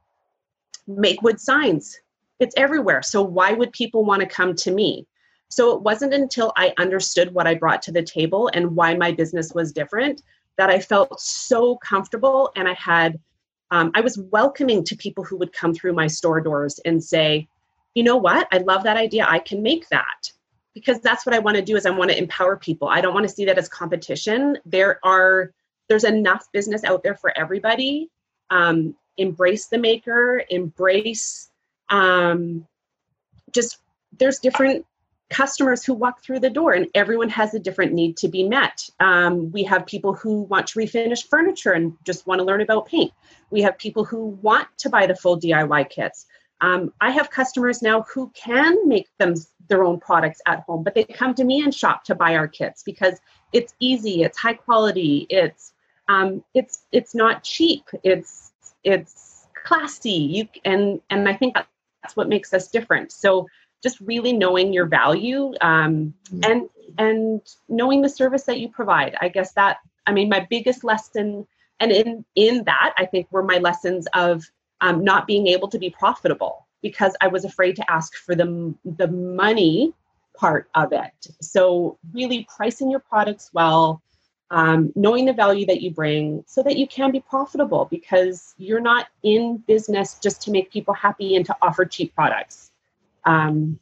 [0.88, 2.00] make wood signs.
[2.40, 3.02] It's everywhere.
[3.04, 5.06] So, why would people want to come to me?
[5.50, 9.12] So it wasn't until I understood what I brought to the table and why my
[9.12, 10.22] business was different
[10.58, 13.20] that I felt so comfortable and I had
[13.70, 17.50] um, I was welcoming to people who would come through my store doors and say,
[17.96, 19.26] you know what, I love that idea.
[19.28, 20.32] I can make that
[20.74, 22.88] because that's what I want to do is I want to empower people.
[22.88, 24.58] I don't want to see that as competition.
[24.66, 25.52] There are
[25.90, 28.10] there's enough business out there for everybody.
[28.50, 31.50] Um, embrace the maker, embrace
[31.90, 32.68] um,
[33.52, 33.80] just
[34.20, 34.86] there's different
[35.30, 38.90] customers who walk through the door and everyone has a different need to be met.
[39.00, 42.88] Um, we have people who want to refinish furniture and just want to learn about
[42.88, 43.12] paint.
[43.50, 46.26] We have people who want to buy the full diy kits.
[46.60, 49.36] Um, i have customers now who can make them
[49.70, 52.48] their own products at home but they come to me and shop to buy our
[52.48, 53.20] kits because
[53.54, 55.74] it's easy it's high quality it's
[56.10, 57.84] um, it's it's not cheap.
[58.04, 58.52] It's
[58.84, 60.12] it's classy.
[60.12, 63.12] You and and i think that's what makes us different.
[63.12, 63.48] So
[63.84, 66.52] just really knowing your value um, mm-hmm.
[66.52, 69.16] and and knowing the service that you provide.
[69.22, 71.46] I guess that i mean my biggest lesson
[71.80, 74.44] and in in that i think were my lessons of
[74.80, 78.74] um, not being able to be profitable because i was afraid to ask for the
[78.86, 79.94] the money
[80.38, 81.28] part of it.
[81.42, 84.02] So really pricing your products well
[84.50, 88.80] um, knowing the value that you bring so that you can be profitable because you're
[88.80, 92.72] not in business just to make people happy and to offer cheap products
[93.26, 93.78] um,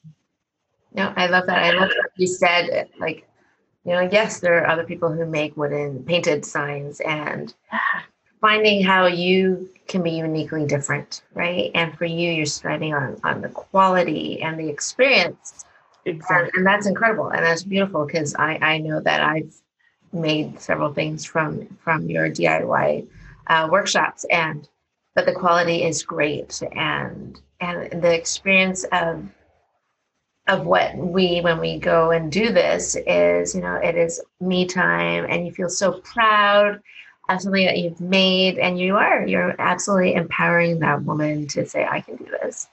[0.95, 1.57] no, I love that.
[1.57, 2.89] I love what you said.
[2.99, 3.27] Like,
[3.83, 7.53] you know, yes, there are other people who make wooden painted signs and
[8.41, 11.69] finding how you can be uniquely different, right?
[11.75, 15.65] And for you, you're striving on on the quality and the experience.
[16.05, 16.35] Exactly.
[16.35, 17.29] And, and that's incredible.
[17.29, 19.53] And that's beautiful because I, I know that I've
[20.13, 23.07] made several things from from your DIY
[23.47, 24.67] uh, workshops and
[25.15, 29.25] but the quality is great and and the experience of
[30.47, 34.65] of what we when we go and do this is you know it is me
[34.65, 36.79] time and you feel so proud
[37.29, 41.85] of something that you've made and you are you're absolutely empowering that woman to say
[41.85, 42.67] i can do this.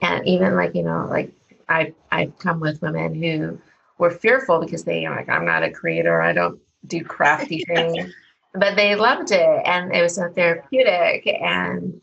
[0.00, 1.30] And even like you know like
[1.68, 3.58] i i've come with women who
[3.98, 6.20] were fearful because they are like i'm not a creator.
[6.20, 8.12] I don't do crafty things
[8.54, 12.00] but they loved it and it was so therapeutic and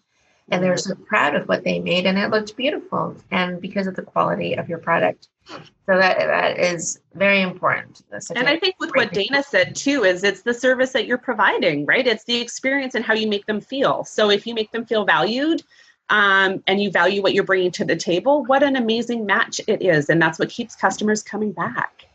[0.51, 3.85] and they were so proud of what they made and it looked beautiful and because
[3.85, 5.27] of the quality of your product.
[5.45, 5.61] So
[5.97, 8.01] that that is very important.
[8.35, 11.85] And i think with what dana said too is it's the service that you're providing
[11.85, 12.05] right?
[12.05, 14.03] It's the experience and how you make them feel.
[14.03, 15.61] So if you make them feel valued
[16.09, 19.83] um, and you value what you're bringing to the table what an amazing match it
[19.83, 20.09] is.
[20.09, 22.05] And that's what keeps customers coming back.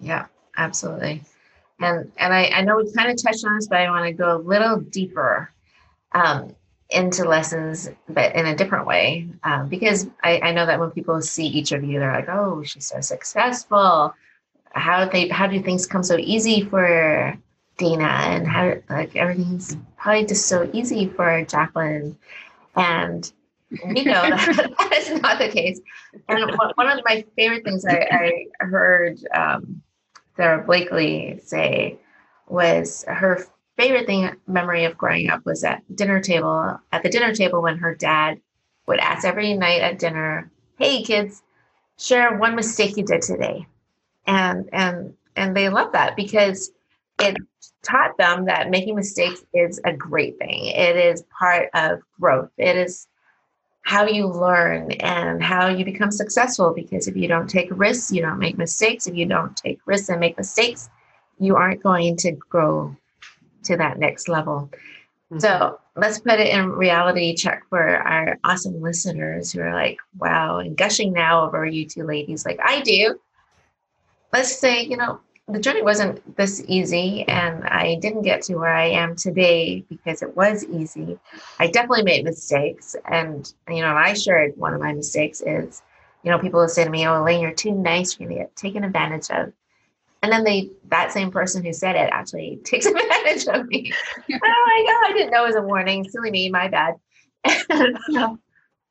[0.00, 0.26] Yeah
[0.56, 1.22] absolutely
[1.80, 4.12] and and i, I know we kind of touched on this but i want to
[4.12, 5.52] go a little deeper
[6.12, 6.54] um,
[6.90, 9.28] into lessons, but in a different way.
[9.44, 12.62] Um, because I, I know that when people see each of you, they're like, "Oh,
[12.62, 14.14] she's so successful.
[14.72, 17.38] How they how do things come so easy for
[17.78, 22.18] Dana, and how like everything's probably just so easy for Jacqueline."
[22.76, 23.30] And
[23.86, 25.80] we know that, that is not the case.
[26.28, 29.82] And one of my favorite things I, I heard um,
[30.40, 31.98] Sara Blakely say
[32.48, 33.44] was her
[33.76, 37.76] favorite thing memory of growing up was at dinner table at the dinner table when
[37.76, 38.40] her dad
[38.86, 41.42] would ask every night at dinner hey kids
[41.98, 43.66] share one mistake you did today.
[44.26, 46.70] And and and they love that because
[47.20, 47.36] it
[47.82, 50.68] taught them that making mistakes is a great thing.
[50.68, 52.50] It is part of growth.
[52.56, 53.08] It is
[53.90, 58.22] how you learn and how you become successful because if you don't take risks, you
[58.22, 59.08] don't make mistakes.
[59.08, 60.88] If you don't take risks and make mistakes,
[61.40, 62.94] you aren't going to grow
[63.64, 64.70] to that next level.
[65.32, 65.40] Mm-hmm.
[65.40, 70.58] So let's put it in reality check for our awesome listeners who are like, wow,
[70.58, 73.18] and gushing now over you two ladies, like I do.
[74.32, 75.18] Let's say, you know,
[75.52, 80.22] the journey wasn't this easy and I didn't get to where I am today because
[80.22, 81.18] it was easy.
[81.58, 82.96] I definitely made mistakes.
[83.10, 85.82] And, you know, I shared one of my mistakes is,
[86.22, 88.18] you know, people will say to me, Oh, Elaine, you're too nice.
[88.18, 89.52] You're going to get taken advantage of.
[90.22, 93.92] And then they, that same person who said it actually takes advantage of me.
[94.30, 96.08] oh my God, I didn't know it was a warning.
[96.08, 96.94] Silly me, my bad.
[98.10, 98.38] so,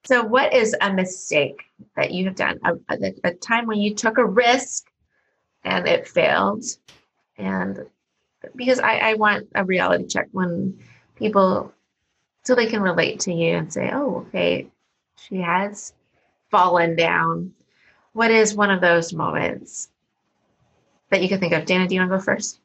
[0.06, 1.62] so, what is a mistake
[1.96, 2.60] that you have done?
[2.64, 4.89] A, a, a time when you took a risk
[5.64, 6.64] and it failed.
[7.38, 7.86] And
[8.56, 10.80] because I, I want a reality check when
[11.16, 11.74] people,
[12.44, 14.68] so they can relate to you and say, oh, okay,
[15.16, 15.94] she has
[16.50, 17.54] fallen down.
[18.14, 19.90] What is one of those moments
[21.10, 21.66] that you can think of?
[21.66, 22.60] Dana, do you want to go first?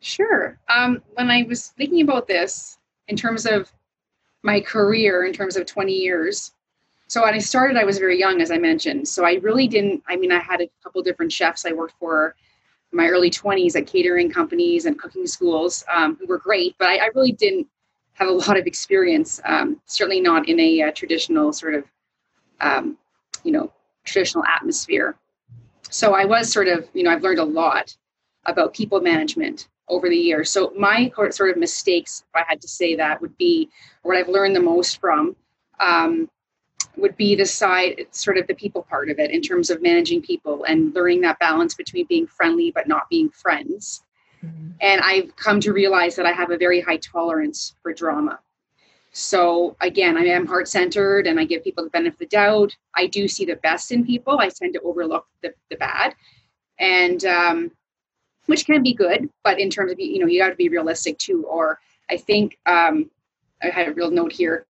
[0.00, 0.58] Sure.
[0.68, 3.72] Um, when I was thinking about this in terms of
[4.42, 6.52] my career, in terms of 20 years,
[7.12, 9.06] so when I started, I was very young, as I mentioned.
[9.06, 10.02] So I really didn't.
[10.08, 12.34] I mean, I had a couple different chefs I worked for
[12.90, 16.88] in my early 20s at catering companies and cooking schools um, who were great, but
[16.88, 17.66] I, I, really didn't
[18.14, 19.42] have a lot of experience.
[19.44, 21.84] Um, certainly not in a uh, traditional sort of,
[22.62, 22.96] um,
[23.44, 23.70] you know,
[24.04, 25.14] traditional atmosphere.
[25.90, 27.94] So I was sort of, you know, I've learned a lot
[28.46, 30.48] about people management over the years.
[30.48, 33.68] So my sort of mistakes, if I had to say that, would be
[34.00, 35.36] what I've learned the most from
[35.78, 36.30] um,
[36.96, 40.22] would be the side sort of the people part of it in terms of managing
[40.22, 44.02] people and learning that balance between being friendly but not being friends.
[44.44, 44.70] Mm-hmm.
[44.80, 48.40] and i've come to realize that i have a very high tolerance for drama.
[49.12, 52.76] So again i am heart centered and i give people the benefit of the doubt.
[52.96, 54.40] I do see the best in people.
[54.40, 56.14] I tend to overlook the, the bad.
[56.80, 57.70] And um,
[58.46, 61.18] which can be good but in terms of you know you have to be realistic
[61.18, 61.78] too or
[62.10, 63.10] i think um,
[63.62, 64.66] i had a real note here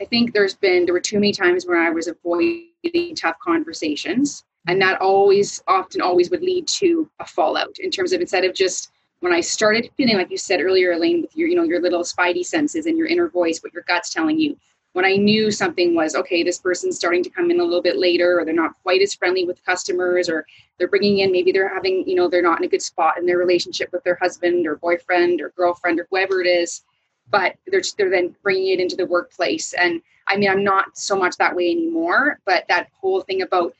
[0.00, 4.44] I think there's been there were too many times where I was avoiding tough conversations,
[4.66, 8.54] and that always, often, always would lead to a fallout in terms of instead of
[8.54, 11.80] just when I started feeling like you said earlier, Elaine, with your you know your
[11.80, 14.56] little spidey senses and your inner voice, what your gut's telling you.
[14.94, 17.98] When I knew something was okay, this person's starting to come in a little bit
[17.98, 20.46] later, or they're not quite as friendly with customers, or
[20.78, 23.26] they're bringing in maybe they're having you know they're not in a good spot in
[23.26, 26.82] their relationship with their husband or boyfriend or girlfriend or whoever it is
[27.30, 29.72] but they're they're then bringing it into the workplace.
[29.74, 32.40] And I mean, I'm not so much that way anymore.
[32.44, 33.74] But that whole thing about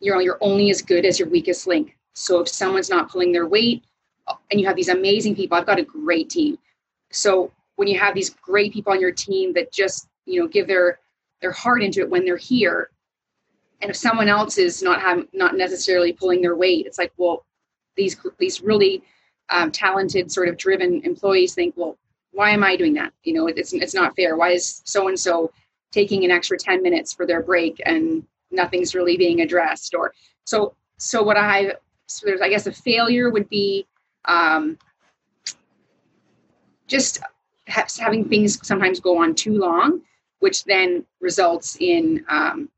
[0.00, 1.96] you know you're only as good as your weakest link.
[2.14, 3.84] So if someone's not pulling their weight,
[4.50, 6.58] and you have these amazing people, I've got a great team.
[7.10, 10.66] So when you have these great people on your team that just you know give
[10.66, 11.00] their
[11.40, 12.90] their heart into it when they're here,
[13.82, 17.44] and if someone else is not have, not necessarily pulling their weight, it's like well,
[17.96, 19.02] these these really
[19.50, 21.98] um, talented sort of driven employees think well
[22.36, 23.14] why am I doing that?
[23.24, 24.36] You know, it's it's not fair.
[24.36, 25.50] Why is so and so
[25.90, 29.94] taking an extra 10 minutes for their break and nothing's really being addressed?
[29.94, 30.12] Or
[30.44, 31.72] so so what I
[32.06, 33.86] so there's I guess a failure would be
[34.26, 34.78] um,
[36.86, 37.20] just
[37.70, 40.02] ha- having things sometimes go on too long,
[40.40, 42.68] which then results in um,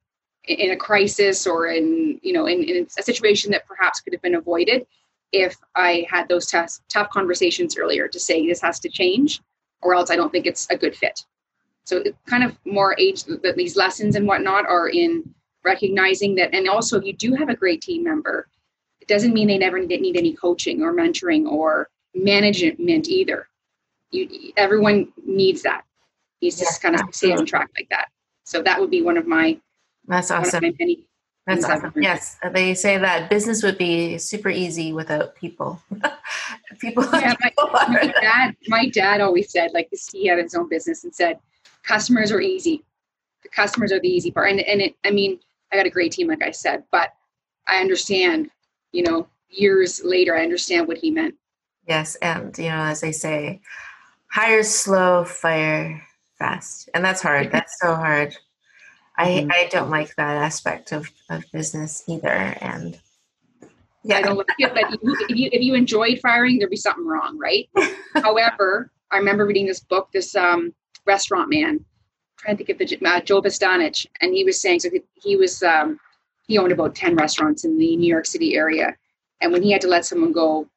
[0.44, 4.22] in a crisis or in you know in, in a situation that perhaps could have
[4.22, 4.86] been avoided
[5.32, 9.42] if I had those tough, tough conversations earlier to say this has to change
[9.82, 11.24] or else I don't think it's a good fit.
[11.84, 15.24] So kind of more age that these lessons and whatnot are in
[15.64, 18.48] recognizing that, and also if you do have a great team member,
[19.00, 23.48] it doesn't mean they never need, need any coaching or mentoring or management either.
[24.10, 25.82] You, everyone needs that.
[26.40, 27.12] Yeah, to kind of absolutely.
[27.12, 28.08] stay on track like that.
[28.44, 29.58] So that would be one of my.
[30.06, 30.62] That's awesome.
[30.62, 31.07] My many
[31.48, 31.92] that's awesome.
[31.96, 35.80] Yes, they say that business would be super easy without people.
[36.78, 37.04] people.
[37.12, 38.56] Yeah, my, my, dad.
[38.68, 41.38] My dad always said, like, he had his own business and said,
[41.82, 42.84] customers are easy.
[43.42, 44.50] The customers are the easy part.
[44.50, 45.40] And and it, I mean,
[45.72, 47.10] I got a great team, like I said, but
[47.66, 48.50] I understand.
[48.92, 51.34] You know, years later, I understand what he meant.
[51.86, 53.60] Yes, and you know, as they say,
[54.30, 56.02] hire slow, fire
[56.38, 57.50] fast, and that's hard.
[57.50, 58.36] That's so hard.
[59.18, 59.50] I, mm-hmm.
[59.50, 62.28] I don't like that aspect of, of business either.
[62.28, 62.98] And
[64.04, 64.72] yeah, I don't like it.
[64.72, 64.84] But
[65.28, 67.68] if you, if you enjoyed firing, there'd be something wrong, right?
[68.14, 70.72] However, I remember reading this book, this um,
[71.04, 71.84] restaurant man,
[72.38, 75.62] trying to think of the uh, Joe Bastianich, and he was saying so he was
[75.64, 75.98] um,
[76.46, 78.94] he owned about ten restaurants in the New York City area,
[79.40, 80.68] and when he had to let someone go,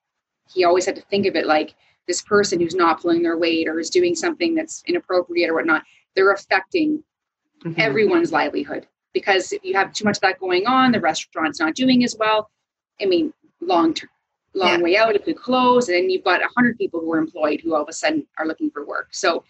[0.51, 1.75] he always had to think of it like
[2.07, 5.83] this person who's not pulling their weight or is doing something that's inappropriate or whatnot.
[6.15, 7.03] They're affecting
[7.63, 7.79] mm-hmm.
[7.79, 8.87] everyone's livelihood.
[9.13, 12.15] Because if you have too much of that going on, the restaurant's not doing as
[12.17, 12.49] well.
[13.01, 14.09] I mean, long term,
[14.53, 14.81] long yeah.
[14.81, 17.75] way out, it could close, and then you've got hundred people who are employed who
[17.75, 19.09] all of a sudden are looking for work.
[19.11, 19.43] So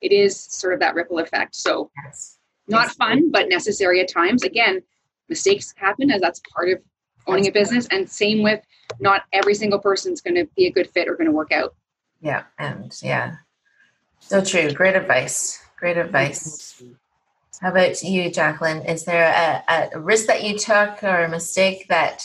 [0.00, 1.56] it is sort of that ripple effect.
[1.56, 2.38] So yes.
[2.68, 2.94] not yes.
[2.96, 4.44] fun, but necessary at times.
[4.44, 4.82] Again,
[5.28, 6.78] mistakes happen as that's part of
[7.26, 7.88] owning a business.
[7.90, 8.60] And same with
[9.00, 11.74] not every single person's going to be a good fit or going to work out.
[12.20, 12.44] Yeah.
[12.58, 13.36] And yeah,
[14.20, 14.72] so true.
[14.72, 15.62] Great advice.
[15.78, 16.82] Great advice.
[17.60, 18.82] How about you, Jacqueline?
[18.82, 22.24] Is there a, a risk that you took or a mistake that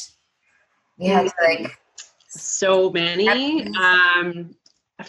[0.97, 1.79] you had to like?
[2.27, 3.67] So many.
[3.75, 4.55] Um,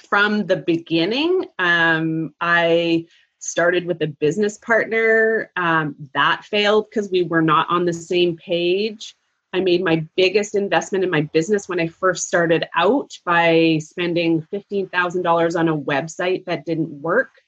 [0.08, 3.06] from the beginning, um, I
[3.38, 5.50] started with a business partner.
[5.56, 9.16] Um, that failed because we were not on the same page.
[9.52, 14.46] I made my biggest investment in my business when I first started out by spending
[14.52, 17.41] $15,000 on a website that didn't work.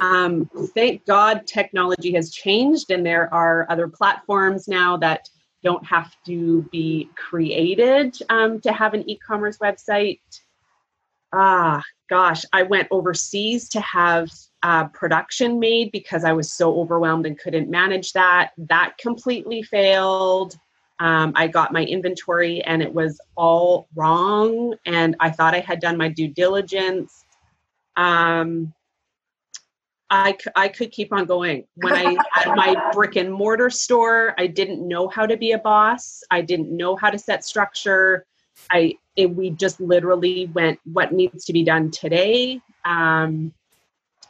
[0.00, 5.28] Um, thank God technology has changed and there are other platforms now that
[5.62, 10.20] don't have to be created um, to have an e commerce website.
[11.32, 14.30] Ah, gosh, I went overseas to have
[14.62, 18.50] uh, production made because I was so overwhelmed and couldn't manage that.
[18.58, 20.56] That completely failed.
[20.98, 24.74] Um, I got my inventory and it was all wrong.
[24.86, 27.24] And I thought I had done my due diligence.
[27.96, 28.74] Um,
[30.10, 31.64] I, I could keep on going.
[31.76, 35.58] When I had my brick and mortar store, I didn't know how to be a
[35.58, 36.22] boss.
[36.30, 38.26] I didn't know how to set structure.
[38.70, 42.60] I it, we just literally went what needs to be done today.
[42.84, 43.54] Um,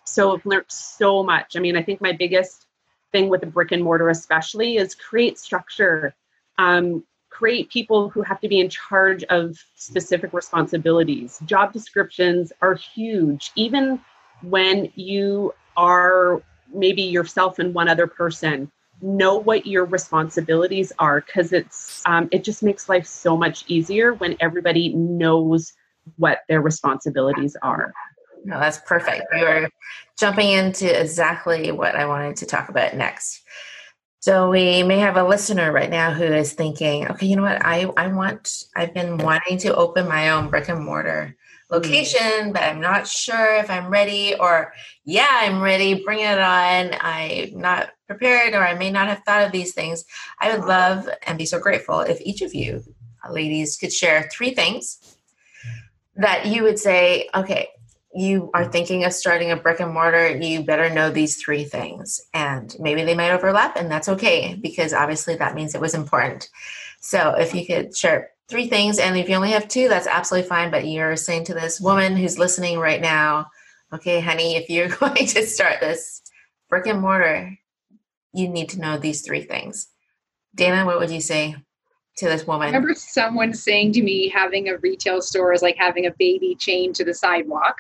[0.05, 1.57] so I've learned so much.
[1.57, 2.67] I mean, I think my biggest
[3.13, 6.15] thing with the brick and mortar, especially, is create structure
[6.61, 11.41] um, create people who have to be in charge of specific responsibilities.
[11.47, 14.01] Job descriptions are huge, even
[14.43, 16.43] when you are
[16.73, 18.71] maybe yourself and one other person.
[19.03, 24.13] Know what your responsibilities are because it's um, it just makes life so much easier
[24.15, 25.73] when everybody knows
[26.17, 27.93] what their responsibilities are.
[28.45, 29.25] No, that's perfect.
[29.35, 29.71] You're
[30.19, 33.43] jumping into exactly what I wanted to talk about next.
[34.21, 37.65] So we may have a listener right now who is thinking, okay, you know what?
[37.65, 41.37] I, I want, I've been wanting to open my own brick and mortar
[41.71, 41.75] Mm.
[41.75, 44.73] location, but I'm not sure if I'm ready or
[45.05, 46.95] yeah, I'm ready, bring it on.
[47.01, 50.05] I'm not prepared or I may not have thought of these things.
[50.41, 52.83] I would love and be so grateful if each of you
[53.25, 55.17] uh, ladies could share three things
[56.17, 57.69] that you would say, okay,
[58.13, 62.21] you are thinking of starting a brick and mortar, you better know these three things.
[62.35, 66.49] And maybe they might overlap, and that's okay because obviously that means it was important.
[66.99, 70.49] So if you could share three things, and if you only have two, that's absolutely
[70.49, 70.71] fine.
[70.71, 73.47] But you're saying to this woman who's listening right now,
[73.93, 76.23] okay, honey, if you're going to start this
[76.69, 77.57] brick and mortar,
[78.33, 79.89] you need to know these three things.
[80.55, 81.57] Dana, what would you say
[82.17, 82.67] to this woman?
[82.67, 86.57] I remember someone saying to me, having a retail store is like having a baby
[86.59, 87.77] chained to the sidewalk.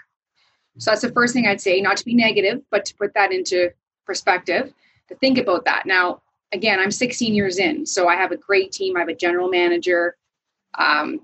[0.78, 3.32] So that's the first thing I'd say, not to be negative, but to put that
[3.32, 3.70] into
[4.06, 4.72] perspective,
[5.08, 5.84] to think about that.
[5.84, 8.96] Now, again, I'm 16 years in, so I have a great team.
[8.96, 10.16] I have a general manager.
[10.78, 11.20] Um,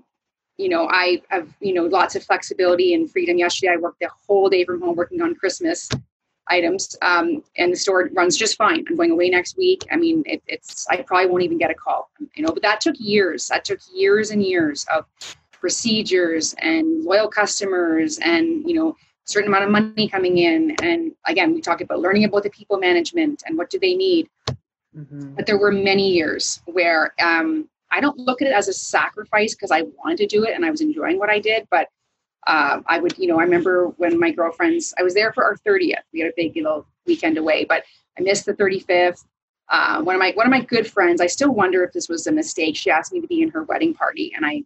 [0.57, 3.37] you know, I have, you know, lots of flexibility and freedom.
[3.37, 5.87] Yesterday, I worked the whole day from home working on Christmas
[6.49, 8.85] items, um, and the store runs just fine.
[8.89, 9.83] I'm going away next week.
[9.91, 12.81] I mean, it, it's, I probably won't even get a call, you know, but that
[12.81, 13.47] took years.
[13.49, 15.05] That took years and years of
[15.51, 18.95] procedures and loyal customers and, you know,
[19.27, 22.77] certain amount of money coming in and again we talked about learning about the people
[22.77, 24.29] management and what do they need
[24.95, 25.33] mm-hmm.
[25.35, 29.53] but there were many years where um, i don't look at it as a sacrifice
[29.53, 31.87] because i wanted to do it and i was enjoying what i did but
[32.47, 35.55] uh, i would you know i remember when my girlfriends i was there for our
[35.67, 37.83] 30th we had a big little weekend away but
[38.17, 39.25] i missed the 35th
[39.69, 42.25] uh, one of my one of my good friends i still wonder if this was
[42.25, 42.73] a mistake.
[42.77, 44.63] She asked me to be in her wedding party and i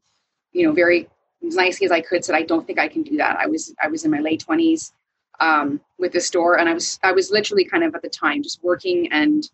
[0.52, 1.10] you know very
[1.46, 3.38] as nicely as I could said I don't think I can do that.
[3.38, 4.94] I was I was in my late twenties
[5.40, 8.44] um, with the store, and I was I was literally kind of at the time
[8.44, 9.50] just working and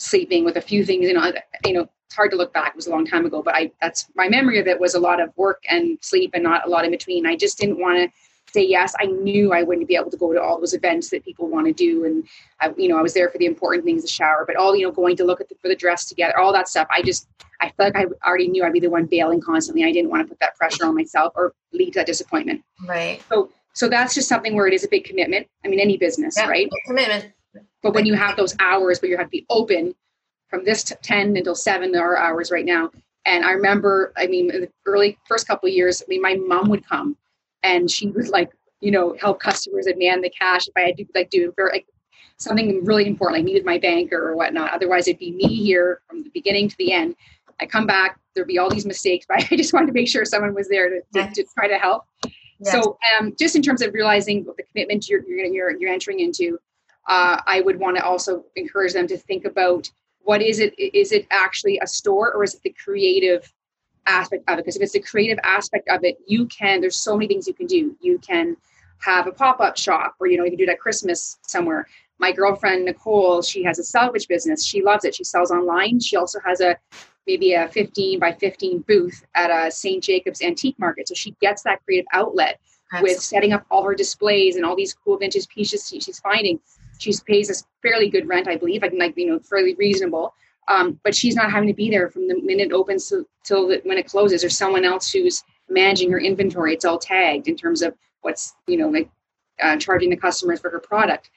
[0.00, 1.06] sleeping with a few things.
[1.06, 1.32] You know,
[1.64, 2.70] you know, it's hard to look back.
[2.70, 5.00] It was a long time ago, but I that's my memory of it was a
[5.00, 7.26] lot of work and sleep and not a lot in between.
[7.26, 8.08] I just didn't want to
[8.52, 8.94] say yes.
[8.98, 11.66] I knew I wouldn't be able to go to all those events that people want
[11.66, 12.26] to do, and
[12.60, 14.86] I, you know, I was there for the important things, the shower, but all you
[14.86, 16.88] know, going to look at the, for the dress together, all that stuff.
[16.90, 17.28] I just
[17.60, 19.84] I felt like I already knew I'd be the one bailing constantly.
[19.84, 22.62] I didn't want to put that pressure on myself or lead to that disappointment.
[22.88, 23.22] Right.
[23.28, 25.46] So so that's just something where it is a big commitment.
[25.64, 26.68] I mean, any business, yeah, right?
[26.86, 27.32] Commitment.
[27.82, 29.94] But when you have those hours where you have to be open
[30.48, 32.90] from this 10 until 7 our hours right now
[33.24, 36.68] and i remember i mean the early first couple of years i mean my mom
[36.68, 37.16] would come
[37.62, 40.96] and she would like you know help customers and man the cash if i had
[40.96, 41.86] to like do like
[42.40, 44.72] something really important, like needed my banker or whatnot.
[44.72, 47.14] Otherwise, it'd be me here from the beginning to the end.
[47.60, 50.24] I come back, there'd be all these mistakes, but I just wanted to make sure
[50.24, 52.04] someone was there to, to, to try to help.
[52.24, 52.72] Yes.
[52.72, 56.58] So, um, just in terms of realizing the commitment you're you're you're, you're entering into,
[57.10, 59.90] uh, I would want to also encourage them to think about
[60.22, 60.78] what is it?
[60.78, 63.52] Is it actually a store or is it the creative
[64.06, 64.62] aspect of it?
[64.62, 66.80] Because if it's the creative aspect of it, you can.
[66.80, 67.96] There's so many things you can do.
[68.00, 68.56] You can
[68.98, 71.84] have a pop-up shop, or you know, you can do that Christmas somewhere.
[72.20, 74.64] My girlfriend Nicole, she has a salvage business.
[74.64, 75.14] She loves it.
[75.14, 75.98] She sells online.
[75.98, 76.76] She also has a
[77.26, 80.02] maybe a 15 by 15 booth at a St.
[80.02, 81.08] Jacobs antique market.
[81.08, 82.60] So she gets that creative outlet
[83.00, 86.60] with setting up all her displays and all these cool vintage pieces she's finding.
[87.00, 90.34] She pays us fairly good rent, I believe, like, like you know, fairly reasonable.
[90.68, 93.68] Um, but she's not having to be there from the minute it opens to, till
[93.68, 94.42] the, when it closes.
[94.42, 96.74] There's someone else who's managing her inventory.
[96.74, 99.10] It's all tagged in terms of what's you know like
[99.62, 101.30] uh, charging the customers for her product.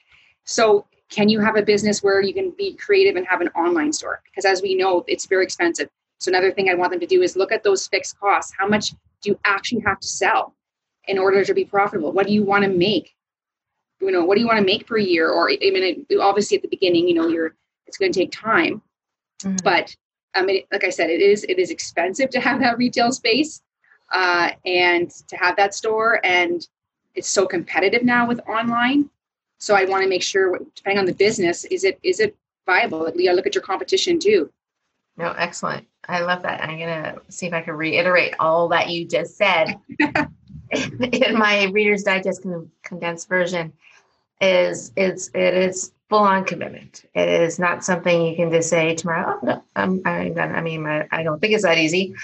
[0.44, 3.92] So can you have a business where you can be creative and have an online
[3.92, 4.20] store?
[4.24, 5.88] Because as we know, it's very expensive.
[6.18, 8.52] So another thing I want them to do is look at those fixed costs.
[8.58, 8.90] How much
[9.20, 10.54] do you actually have to sell
[11.06, 12.12] in order to be profitable?
[12.12, 13.14] What do you want to make?
[14.04, 15.30] You know, what do you want to make per year?
[15.30, 17.54] Or I mean, it, obviously at the beginning, you know, you're
[17.86, 18.82] it's going to take time,
[19.42, 19.56] mm-hmm.
[19.62, 19.94] but
[20.34, 23.62] i mean like I said, it is it is expensive to have that retail space
[24.12, 26.66] uh, and to have that store, and
[27.14, 29.10] it's so competitive now with online
[29.64, 32.36] so I want to make sure, depending on the business, is it is it
[32.66, 33.10] viable?
[33.16, 34.50] You look at your competition too.
[35.16, 35.86] No, excellent.
[36.06, 36.62] I love that.
[36.62, 39.78] I'm gonna see if I can reiterate all that you just said
[40.70, 42.44] in my Reader's Digest
[42.82, 43.72] condensed version.
[44.44, 47.04] Is it's it is full on commitment.
[47.14, 49.38] It is not something you can just say tomorrow.
[49.42, 50.54] Oh, no, I'm I'm done.
[50.54, 52.14] I mean, I, I don't think it's that easy,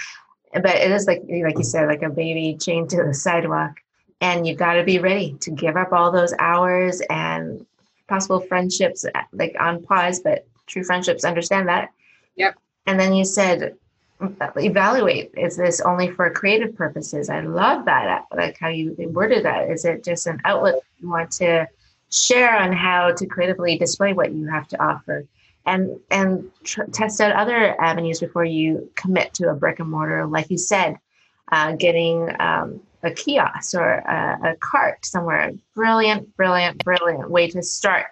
[0.53, 3.81] but it is like like you said, like a baby chained to the sidewalk
[4.21, 7.65] and you've got to be ready to give up all those hours and
[8.07, 11.89] possible friendships uh, like on pause but true friendships understand that
[12.35, 12.55] yep
[12.85, 13.75] and then you said
[14.21, 18.95] uh, evaluate is this only for creative purposes i love that uh, like how you
[19.11, 21.67] worded that is it just an outlet you want to
[22.11, 25.25] share on how to creatively display what you have to offer
[25.65, 30.25] and and tr- test out other avenues before you commit to a brick and mortar
[30.25, 30.97] like you said
[31.51, 35.51] uh, getting um, a kiosk or a, a cart somewhere.
[35.75, 38.07] Brilliant, brilliant, brilliant way to start.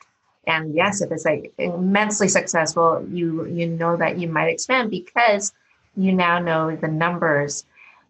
[0.48, 5.54] And yes, if it's like immensely successful, you you know that you might expand because
[5.96, 7.66] you now know the numbers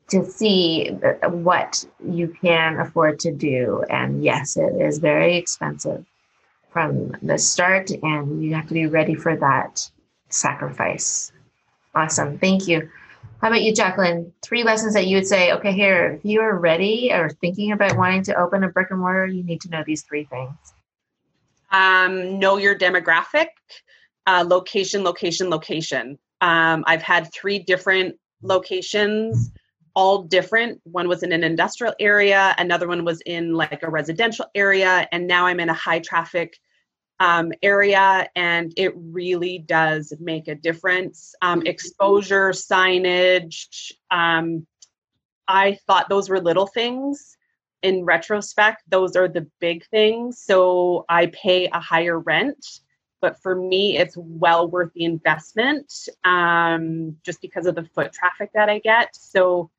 [0.09, 0.89] to see
[1.29, 3.83] what you can afford to do.
[3.89, 6.05] And yes, it is very expensive
[6.71, 9.89] from the start, and you have to be ready for that
[10.29, 11.31] sacrifice.
[11.95, 12.37] Awesome.
[12.37, 12.89] Thank you.
[13.41, 14.31] How about you, Jacqueline?
[14.41, 17.97] Three lessons that you would say, okay, here, if you are ready or thinking about
[17.97, 20.55] wanting to open a brick and mortar, you need to know these three things.
[21.71, 23.47] Um, know your demographic,
[24.27, 26.19] uh, location, location, location.
[26.41, 29.51] Um, I've had three different locations,
[29.99, 30.79] all different.
[30.85, 35.27] One was in an industrial area, another one was in like a residential area, and
[35.27, 36.57] now I'm in a high traffic
[37.19, 41.35] um, area, and it really does make a difference.
[41.41, 43.91] Um, exposure, signage.
[44.09, 44.65] Um,
[45.49, 47.35] I thought those were little things.
[47.81, 50.41] In retrospect, those are the big things.
[50.41, 52.65] So I pay a higher rent,
[53.19, 55.93] but for me, it's well worth the investment
[56.23, 59.13] um, just because of the foot traffic that I get.
[59.13, 59.69] So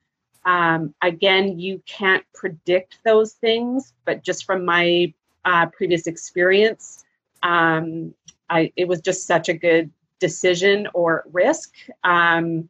[0.44, 5.12] um, again, you can't predict those things, but just from my
[5.44, 7.04] uh, previous experience,
[7.42, 8.14] um,
[8.48, 11.72] I, it was just such a good decision or risk,
[12.04, 12.68] um,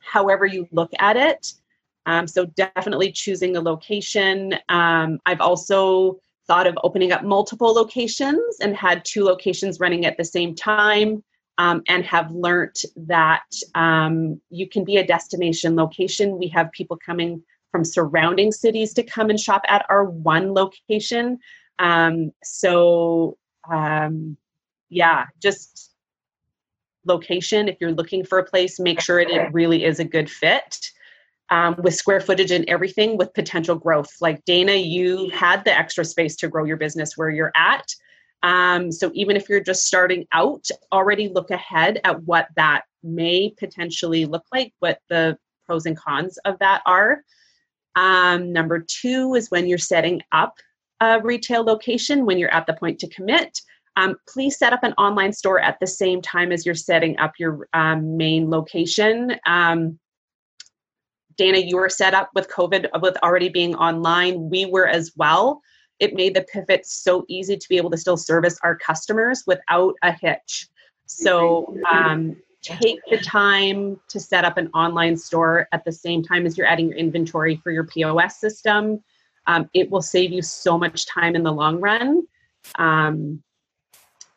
[0.00, 1.54] however you look at it.
[2.06, 4.54] Um, so definitely choosing a location.
[4.68, 10.16] Um, I've also thought of opening up multiple locations and had two locations running at
[10.18, 11.22] the same time.
[11.56, 13.44] Um, and have learned that
[13.76, 16.36] um, you can be a destination location.
[16.36, 21.38] We have people coming from surrounding cities to come and shop at our one location.
[21.78, 23.36] Um, so
[23.72, 24.36] um,
[24.90, 25.92] yeah, just
[27.04, 27.68] location.
[27.68, 30.90] If you're looking for a place, make sure it, it really is a good fit.
[31.50, 34.10] Um, with square footage and everything with potential growth.
[34.20, 37.94] Like Dana, you had the extra space to grow your business where you're at.
[38.44, 43.54] Um, so even if you're just starting out, already look ahead at what that may
[43.58, 47.22] potentially look like, what the pros and cons of that are.
[47.96, 50.58] Um, number two is when you're setting up
[51.00, 53.58] a retail location, when you're at the point to commit,
[53.96, 57.32] um, please set up an online store at the same time as you're setting up
[57.38, 59.36] your um, main location.
[59.46, 59.98] Um,
[61.38, 64.50] Dana, you were set up with COVID with already being online.
[64.50, 65.62] We were as well.
[66.00, 69.94] It made the pivot so easy to be able to still service our customers without
[70.02, 70.68] a hitch.
[71.06, 76.46] So um, take the time to set up an online store at the same time
[76.46, 79.02] as you're adding your inventory for your POS system.
[79.46, 82.26] Um, it will save you so much time in the long run.
[82.76, 83.42] Um,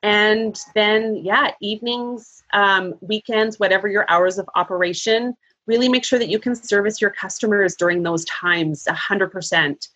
[0.04, 5.36] and then, yeah, evenings, um, weekends, whatever your hours of operation,
[5.66, 9.88] really make sure that you can service your customers during those times 100%.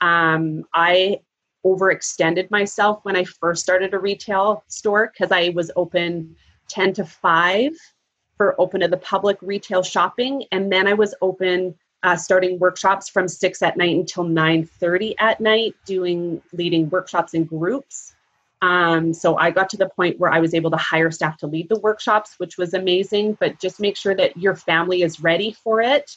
[0.00, 1.20] Um, I
[1.64, 6.36] overextended myself when I first started a retail store because I was open
[6.68, 7.72] 10 to 5
[8.36, 10.44] for open to the public retail shopping.
[10.52, 15.40] And then I was open uh, starting workshops from 6 at night until 9.30 at
[15.40, 18.14] night doing leading workshops in groups
[18.62, 21.46] um, so I got to the point where I was able to hire staff to
[21.46, 23.36] lead the workshops, which was amazing.
[23.40, 26.16] But just make sure that your family is ready for it.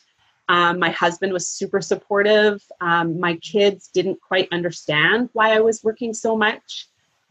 [0.49, 2.61] Um, my husband was super supportive.
[2.81, 6.87] Um, my kids didn't quite understand why I was working so much.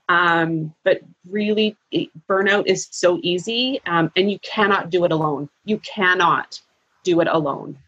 [0.09, 5.49] Um, but really, it, burnout is so easy, um, and you cannot do it alone.
[5.65, 6.61] You cannot
[7.05, 7.79] do it alone,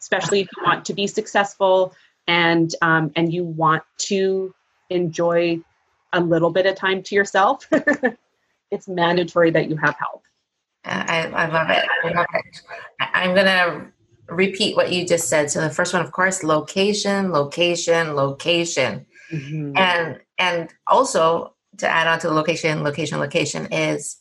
[0.00, 1.94] especially if you want to be successful
[2.26, 4.54] and um, and you want to
[4.88, 5.60] enjoy
[6.12, 7.68] a little bit of time to yourself,
[8.70, 10.22] it's mandatory that you have help.
[10.84, 11.84] I, I love it.
[12.04, 12.62] I love it.
[13.00, 13.92] I'm to
[14.30, 15.50] repeat what you just said.
[15.50, 19.06] So the first one, of course, location, location, location.
[19.32, 19.76] Mm-hmm.
[19.76, 24.16] And and also to add on to the location, location, location is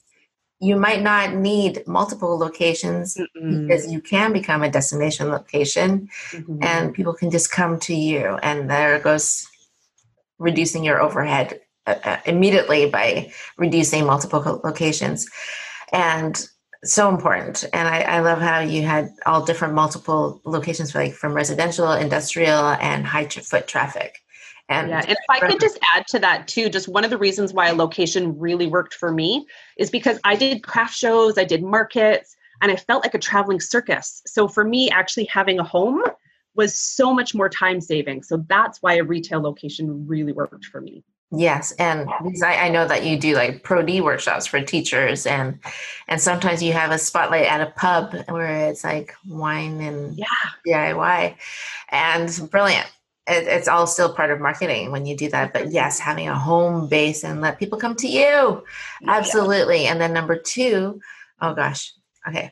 [0.59, 3.67] you might not need multiple locations Mm-mm.
[3.67, 6.61] because you can become a destination location mm-hmm.
[6.61, 9.47] and people can just come to you and there goes
[10.37, 15.29] reducing your overhead uh, uh, immediately by reducing multiple locations
[15.93, 16.49] and
[16.83, 21.33] so important and I, I, love how you had all different multiple locations like from
[21.33, 24.19] residential industrial and high foot traffic
[24.69, 27.53] and yeah, if I could just add to that too, just one of the reasons
[27.53, 31.63] why a location really worked for me is because I did craft shows, I did
[31.63, 34.21] markets, and I felt like a traveling circus.
[34.27, 36.03] So for me, actually having a home
[36.55, 38.21] was so much more time saving.
[38.21, 41.03] So that's why a retail location really worked for me.
[41.31, 45.27] Yes, and because I, I know that you do like Pro D workshops for teachers,
[45.27, 45.59] and
[46.07, 50.25] and sometimes you have a spotlight at a pub where it's like wine and yeah
[50.67, 51.35] DIY,
[51.89, 52.87] and brilliant.
[53.27, 55.53] It, it's all still part of marketing when you do that.
[55.53, 58.63] But yes, having a home base and let people come to you,
[59.07, 59.83] absolutely.
[59.83, 59.91] Yeah.
[59.91, 60.99] And then number two,
[61.41, 61.93] oh gosh,
[62.27, 62.51] okay,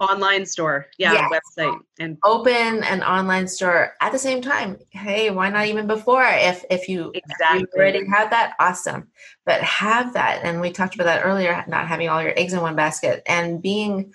[0.00, 0.86] online store.
[0.98, 4.78] Yeah website and open an online store at the same time.
[4.90, 6.24] Hey why not even before?
[6.24, 7.62] If if you, exactly.
[7.62, 9.08] If you already have that awesome.
[9.46, 12.60] But have that and we talked about that earlier not having all your eggs in
[12.60, 14.12] one basket and being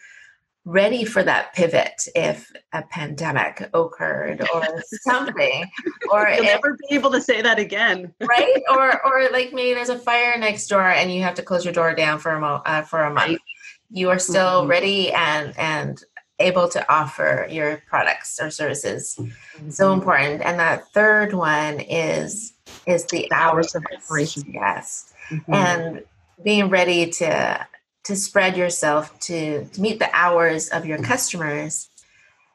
[0.66, 4.64] ready for that pivot if a pandemic occurred or
[5.02, 5.66] something
[6.12, 8.14] or you'll if, never be able to say that again.
[8.22, 8.62] Right?
[8.70, 11.74] Or or like maybe there's a fire next door and you have to close your
[11.74, 13.40] door down for a mo- uh, for a month
[13.90, 14.70] you are still mm-hmm.
[14.70, 16.04] ready and and
[16.40, 19.70] able to offer your products or services mm-hmm.
[19.70, 22.54] so important and that third one is
[22.86, 25.54] is the hours of operation yes mm-hmm.
[25.54, 26.04] and
[26.44, 27.68] being ready to
[28.06, 31.89] to spread yourself to, to meet the hours of your customers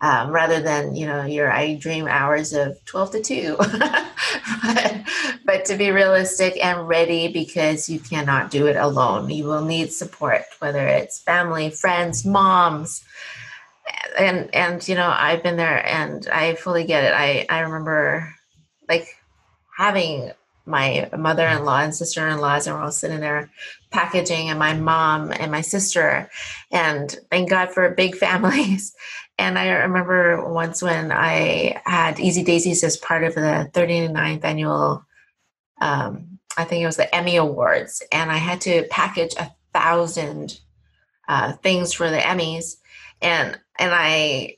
[0.05, 3.57] um, rather than you know your I dream hours of 12 to 2
[4.62, 5.02] but,
[5.46, 9.30] but to be realistic and ready because you cannot do it alone.
[9.30, 13.02] You will need support whether it's family friends moms.
[14.18, 17.14] And and you know I've been there and I fully get it.
[17.14, 18.34] I I remember
[18.90, 19.07] like
[19.74, 20.32] having
[20.66, 23.50] my mother-in-law and sister-in-laws and we're all sitting there
[23.90, 26.28] packaging and my mom and my sister.
[26.70, 28.94] And thank god for big families
[29.39, 35.05] and i remember once when i had easy daisies as part of the 39th annual
[35.80, 38.03] um, i think it was the emmy awards.
[38.12, 40.61] And i had to package a thousand
[41.28, 42.76] uh, things for the emmys.
[43.20, 44.57] And and i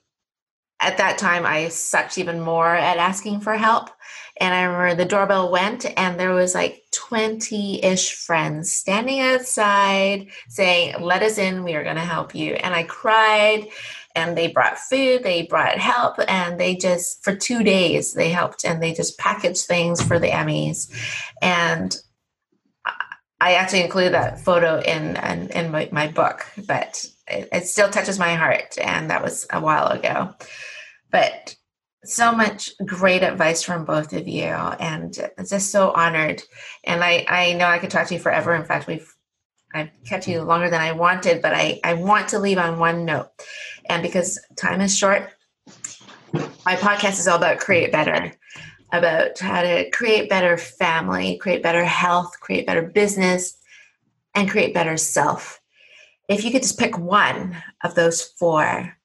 [0.80, 3.90] at that time i sucked even more at asking for help.
[4.38, 11.00] And i remember the doorbell went and there was like 20-ish friends standing outside saying
[11.00, 12.54] let us in we are going to help you.
[12.54, 13.68] And i cried
[14.16, 18.64] and they brought food they brought help and they just for two days they helped
[18.64, 20.90] and they just packaged things for the emmys.
[21.42, 21.96] And
[23.38, 27.90] i actually include that photo in in, in my, my book but it, it still
[27.90, 30.34] touches my heart and that was a while ago.
[31.10, 31.54] But
[32.04, 36.42] so much great advice from both of you and just so honored.
[36.84, 38.54] And i i know i could talk to you forever.
[38.54, 39.12] In fact we've
[39.74, 43.04] i've kept you longer than i wanted but i i want to leave on one
[43.04, 43.28] note
[43.88, 45.30] and because time is short
[46.64, 48.32] my podcast is all about create better
[48.92, 53.56] about how to create better family, create better health, create better business,
[54.34, 55.60] and create better self.
[56.28, 58.96] If you could just pick one of those four,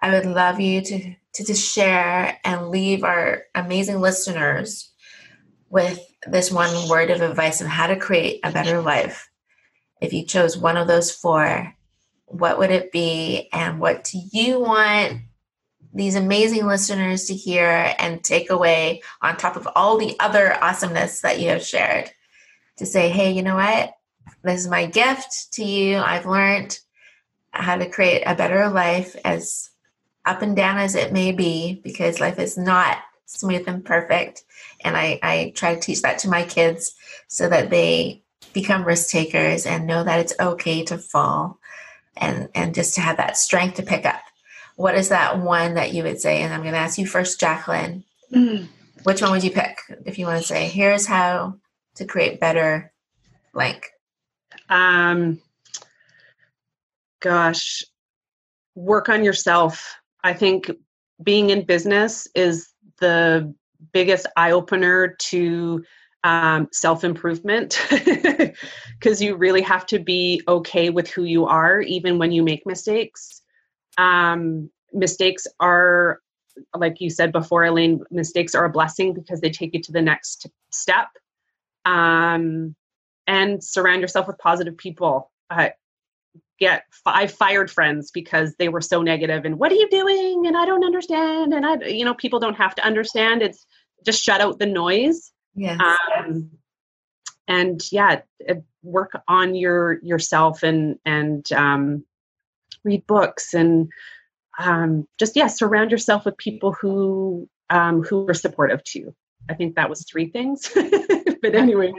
[0.00, 4.92] I would love you to, to just share and leave our amazing listeners
[5.70, 9.28] with this one word of advice on how to create a better life.
[10.00, 11.74] If you chose one of those four,
[12.28, 13.48] what would it be?
[13.52, 15.22] And what do you want
[15.92, 21.22] these amazing listeners to hear and take away on top of all the other awesomeness
[21.22, 22.10] that you have shared
[22.76, 23.94] to say, hey, you know what?
[24.42, 25.96] This is my gift to you.
[25.96, 26.78] I've learned
[27.50, 29.70] how to create a better life as
[30.24, 34.44] up and down as it may be, because life is not smooth and perfect.
[34.82, 36.94] And I, I try to teach that to my kids
[37.26, 38.22] so that they
[38.52, 41.58] become risk takers and know that it's okay to fall
[42.18, 44.20] and, and just to have that strength to pick up.
[44.76, 46.42] What is that one that you would say?
[46.42, 48.04] And I'm going to ask you first, Jacqueline.
[48.32, 48.68] Mm.
[49.04, 51.54] Which one would you pick if you want to say, here's how
[51.96, 52.92] to create better
[53.52, 53.90] blank?
[54.68, 55.40] Um,
[57.20, 57.82] gosh,
[58.74, 59.96] work on yourself.
[60.22, 60.70] I think
[61.22, 62.68] being in business is
[63.00, 63.54] the
[63.92, 65.84] biggest eye opener to
[66.24, 72.18] um, self improvement because you really have to be okay with who you are, even
[72.18, 73.42] when you make mistakes.
[73.96, 76.20] Um, mistakes are,
[76.74, 80.02] like you said before, Elaine, mistakes are a blessing because they take you to the
[80.02, 81.08] next step.
[81.84, 82.74] Um,
[83.26, 85.30] and surround yourself with positive people.
[85.50, 85.68] Uh,
[86.58, 90.56] get I fired friends because they were so negative and what are you doing and
[90.56, 93.64] I don't understand and I you know people don't have to understand it's
[94.04, 95.32] just shut out the noise.
[95.58, 95.78] Yeah.
[96.18, 96.50] Um,
[97.46, 98.20] and yeah,
[98.82, 102.04] work on your yourself and and um,
[102.84, 103.88] read books and
[104.58, 109.14] um, just yeah surround yourself with people who um, who are supportive to you.
[109.50, 110.70] I think that was three things.
[111.42, 111.92] but anyway.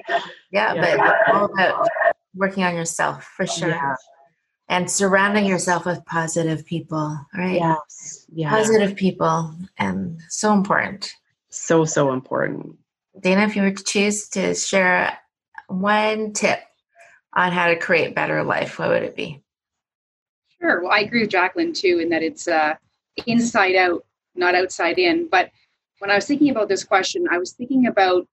[0.52, 1.88] Yeah, yeah, but all about
[2.36, 3.70] working on yourself for sure.
[3.70, 3.96] Yeah.
[4.68, 7.56] And surrounding yourself with positive people, right?
[7.56, 8.26] Yes.
[8.32, 8.52] Yeah.
[8.52, 11.12] Positive people and so important.
[11.50, 12.78] So, so important.
[13.22, 15.18] Dana, if you were to choose to share
[15.68, 16.60] one tip
[17.34, 19.42] on how to create better life, what would it be?
[20.60, 20.82] Sure.
[20.82, 22.76] Well, I agree with Jacqueline too, in that it's uh,
[23.28, 24.06] inside out,
[24.36, 25.28] not outside in.
[25.30, 25.50] But
[26.00, 28.28] when I was thinking about this question, I was thinking about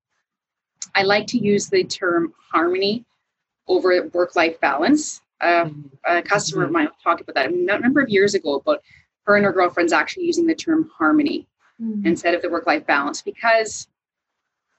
[0.94, 3.04] I like to use the term harmony
[3.68, 5.20] over work-life balance.
[5.40, 5.68] Uh,
[6.06, 8.80] a customer of mine talked about that a number of years ago about
[9.24, 11.46] her and her girlfriends actually using the term harmony
[11.80, 12.06] mm-hmm.
[12.06, 13.88] instead of the work-life balance because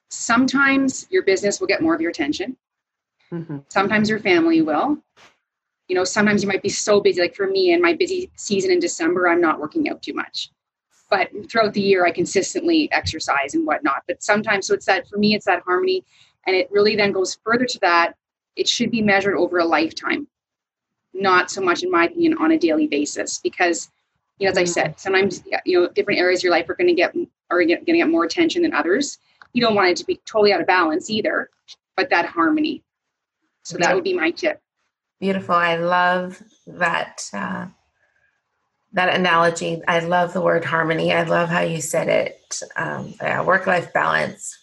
[0.09, 2.55] sometimes your business will get more of your attention.
[3.31, 3.57] Mm-hmm.
[3.69, 4.97] Sometimes your family will.
[5.87, 7.21] You know, sometimes you might be so busy.
[7.21, 10.51] Like for me, in my busy season in December, I'm not working out too much
[11.09, 15.17] but throughout the year i consistently exercise and whatnot but sometimes so it's that for
[15.17, 16.03] me it's that harmony
[16.45, 18.13] and it really then goes further to that
[18.55, 20.27] it should be measured over a lifetime
[21.13, 23.89] not so much in my opinion on a daily basis because
[24.39, 24.71] you know as i mm-hmm.
[24.71, 27.15] said sometimes you know different areas of your life are going to get
[27.49, 29.19] are going to get more attention than others
[29.53, 31.49] you don't want it to be totally out of balance either
[31.95, 32.83] but that harmony
[33.63, 34.61] so that would be my tip
[35.19, 37.65] beautiful i love that uh,
[38.97, 39.81] that analogy.
[39.87, 41.13] I love the word harmony.
[41.13, 42.61] I love how you said it.
[42.75, 44.57] Um, yeah, work life balance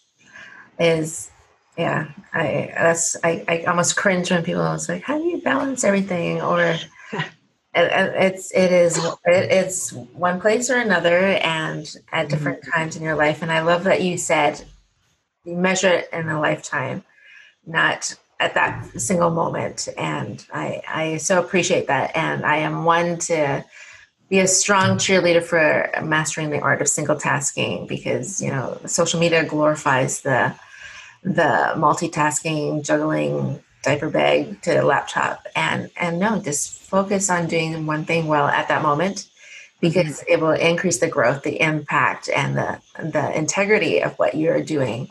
[0.78, 1.30] is
[1.78, 2.10] yeah.
[2.32, 6.40] I that's I, I almost cringe when people are like, how do you balance everything?
[6.40, 6.76] Or
[7.74, 12.70] it's it is it's one place or another, and at different mm-hmm.
[12.72, 13.42] times in your life.
[13.42, 14.64] And I love that you said
[15.44, 17.04] you measure it in a lifetime,
[17.66, 19.88] not at that single moment.
[19.96, 22.16] And I I so appreciate that.
[22.16, 23.64] And I am one to
[24.28, 29.20] be a strong cheerleader for mastering the art of single tasking because you know social
[29.20, 30.54] media glorifies the
[31.22, 38.04] the multitasking juggling diaper bag to laptop and and no just focus on doing one
[38.04, 39.28] thing well at that moment
[39.80, 40.32] because mm-hmm.
[40.32, 45.06] it will increase the growth the impact and the the integrity of what you're doing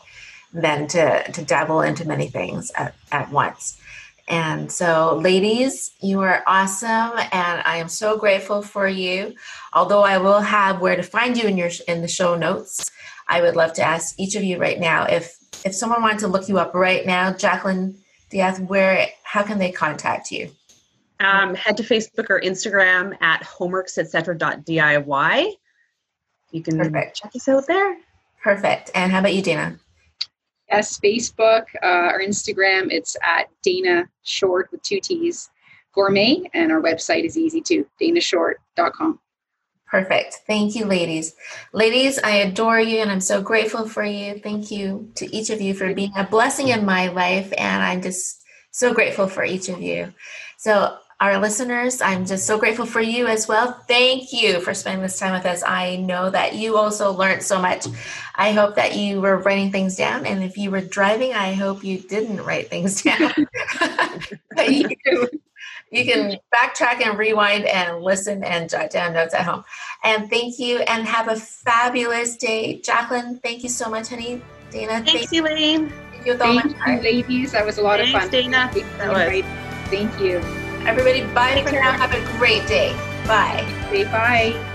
[0.54, 3.80] than to to dabble into many things at, at once
[4.28, 9.36] and so, ladies, you are awesome, and I am so grateful for you.
[9.74, 12.90] Although I will have where to find you in your in the show notes,
[13.28, 15.36] I would love to ask each of you right now if
[15.66, 17.98] if someone wanted to look you up right now, Jacqueline
[18.30, 20.50] Diaz, where how can they contact you?
[21.20, 25.54] Um, head to Facebook or Instagram at homers etc.diy.
[26.52, 27.18] You can Perfect.
[27.18, 27.98] check us out there.
[28.42, 28.92] Perfect.
[28.96, 29.80] And how about you, Dana?
[30.74, 35.52] Yes, Facebook uh, or Instagram, it's at Dana Short with two T's
[35.94, 39.20] gourmet, and our website is easy too, danashort.com.
[39.86, 40.40] Perfect.
[40.48, 41.36] Thank you, ladies.
[41.74, 44.40] Ladies, I adore you and I'm so grateful for you.
[44.40, 47.54] Thank you to each of you for being a blessing in my life.
[47.56, 50.12] And I'm just so grateful for each of you.
[50.58, 53.72] So, our listeners, I'm just so grateful for you as well.
[53.88, 55.64] Thank you for spending this time with us.
[55.66, 57.88] I know that you also learned so much.
[58.36, 60.26] I hope that you were writing things down.
[60.26, 63.32] And if you were driving, I hope you didn't write things down.
[64.58, 64.90] you,
[65.92, 69.64] you can backtrack and rewind and listen and jot down notes at home.
[70.04, 72.82] And thank you and have a fabulous day.
[72.82, 74.42] Jacqueline, thank you so much, honey.
[74.72, 75.90] Dana, thanks, thank Elaine.
[76.12, 77.54] Thank you, thank you ladies.
[77.54, 78.30] That was a lot thanks, of fun.
[78.30, 78.70] Dana.
[78.98, 79.46] That was.
[79.90, 80.63] Thank you.
[80.86, 81.82] Everybody, bye Take for care.
[81.82, 81.92] now.
[81.94, 82.94] Have a great day.
[83.26, 83.66] Bye.
[83.90, 84.73] Say bye.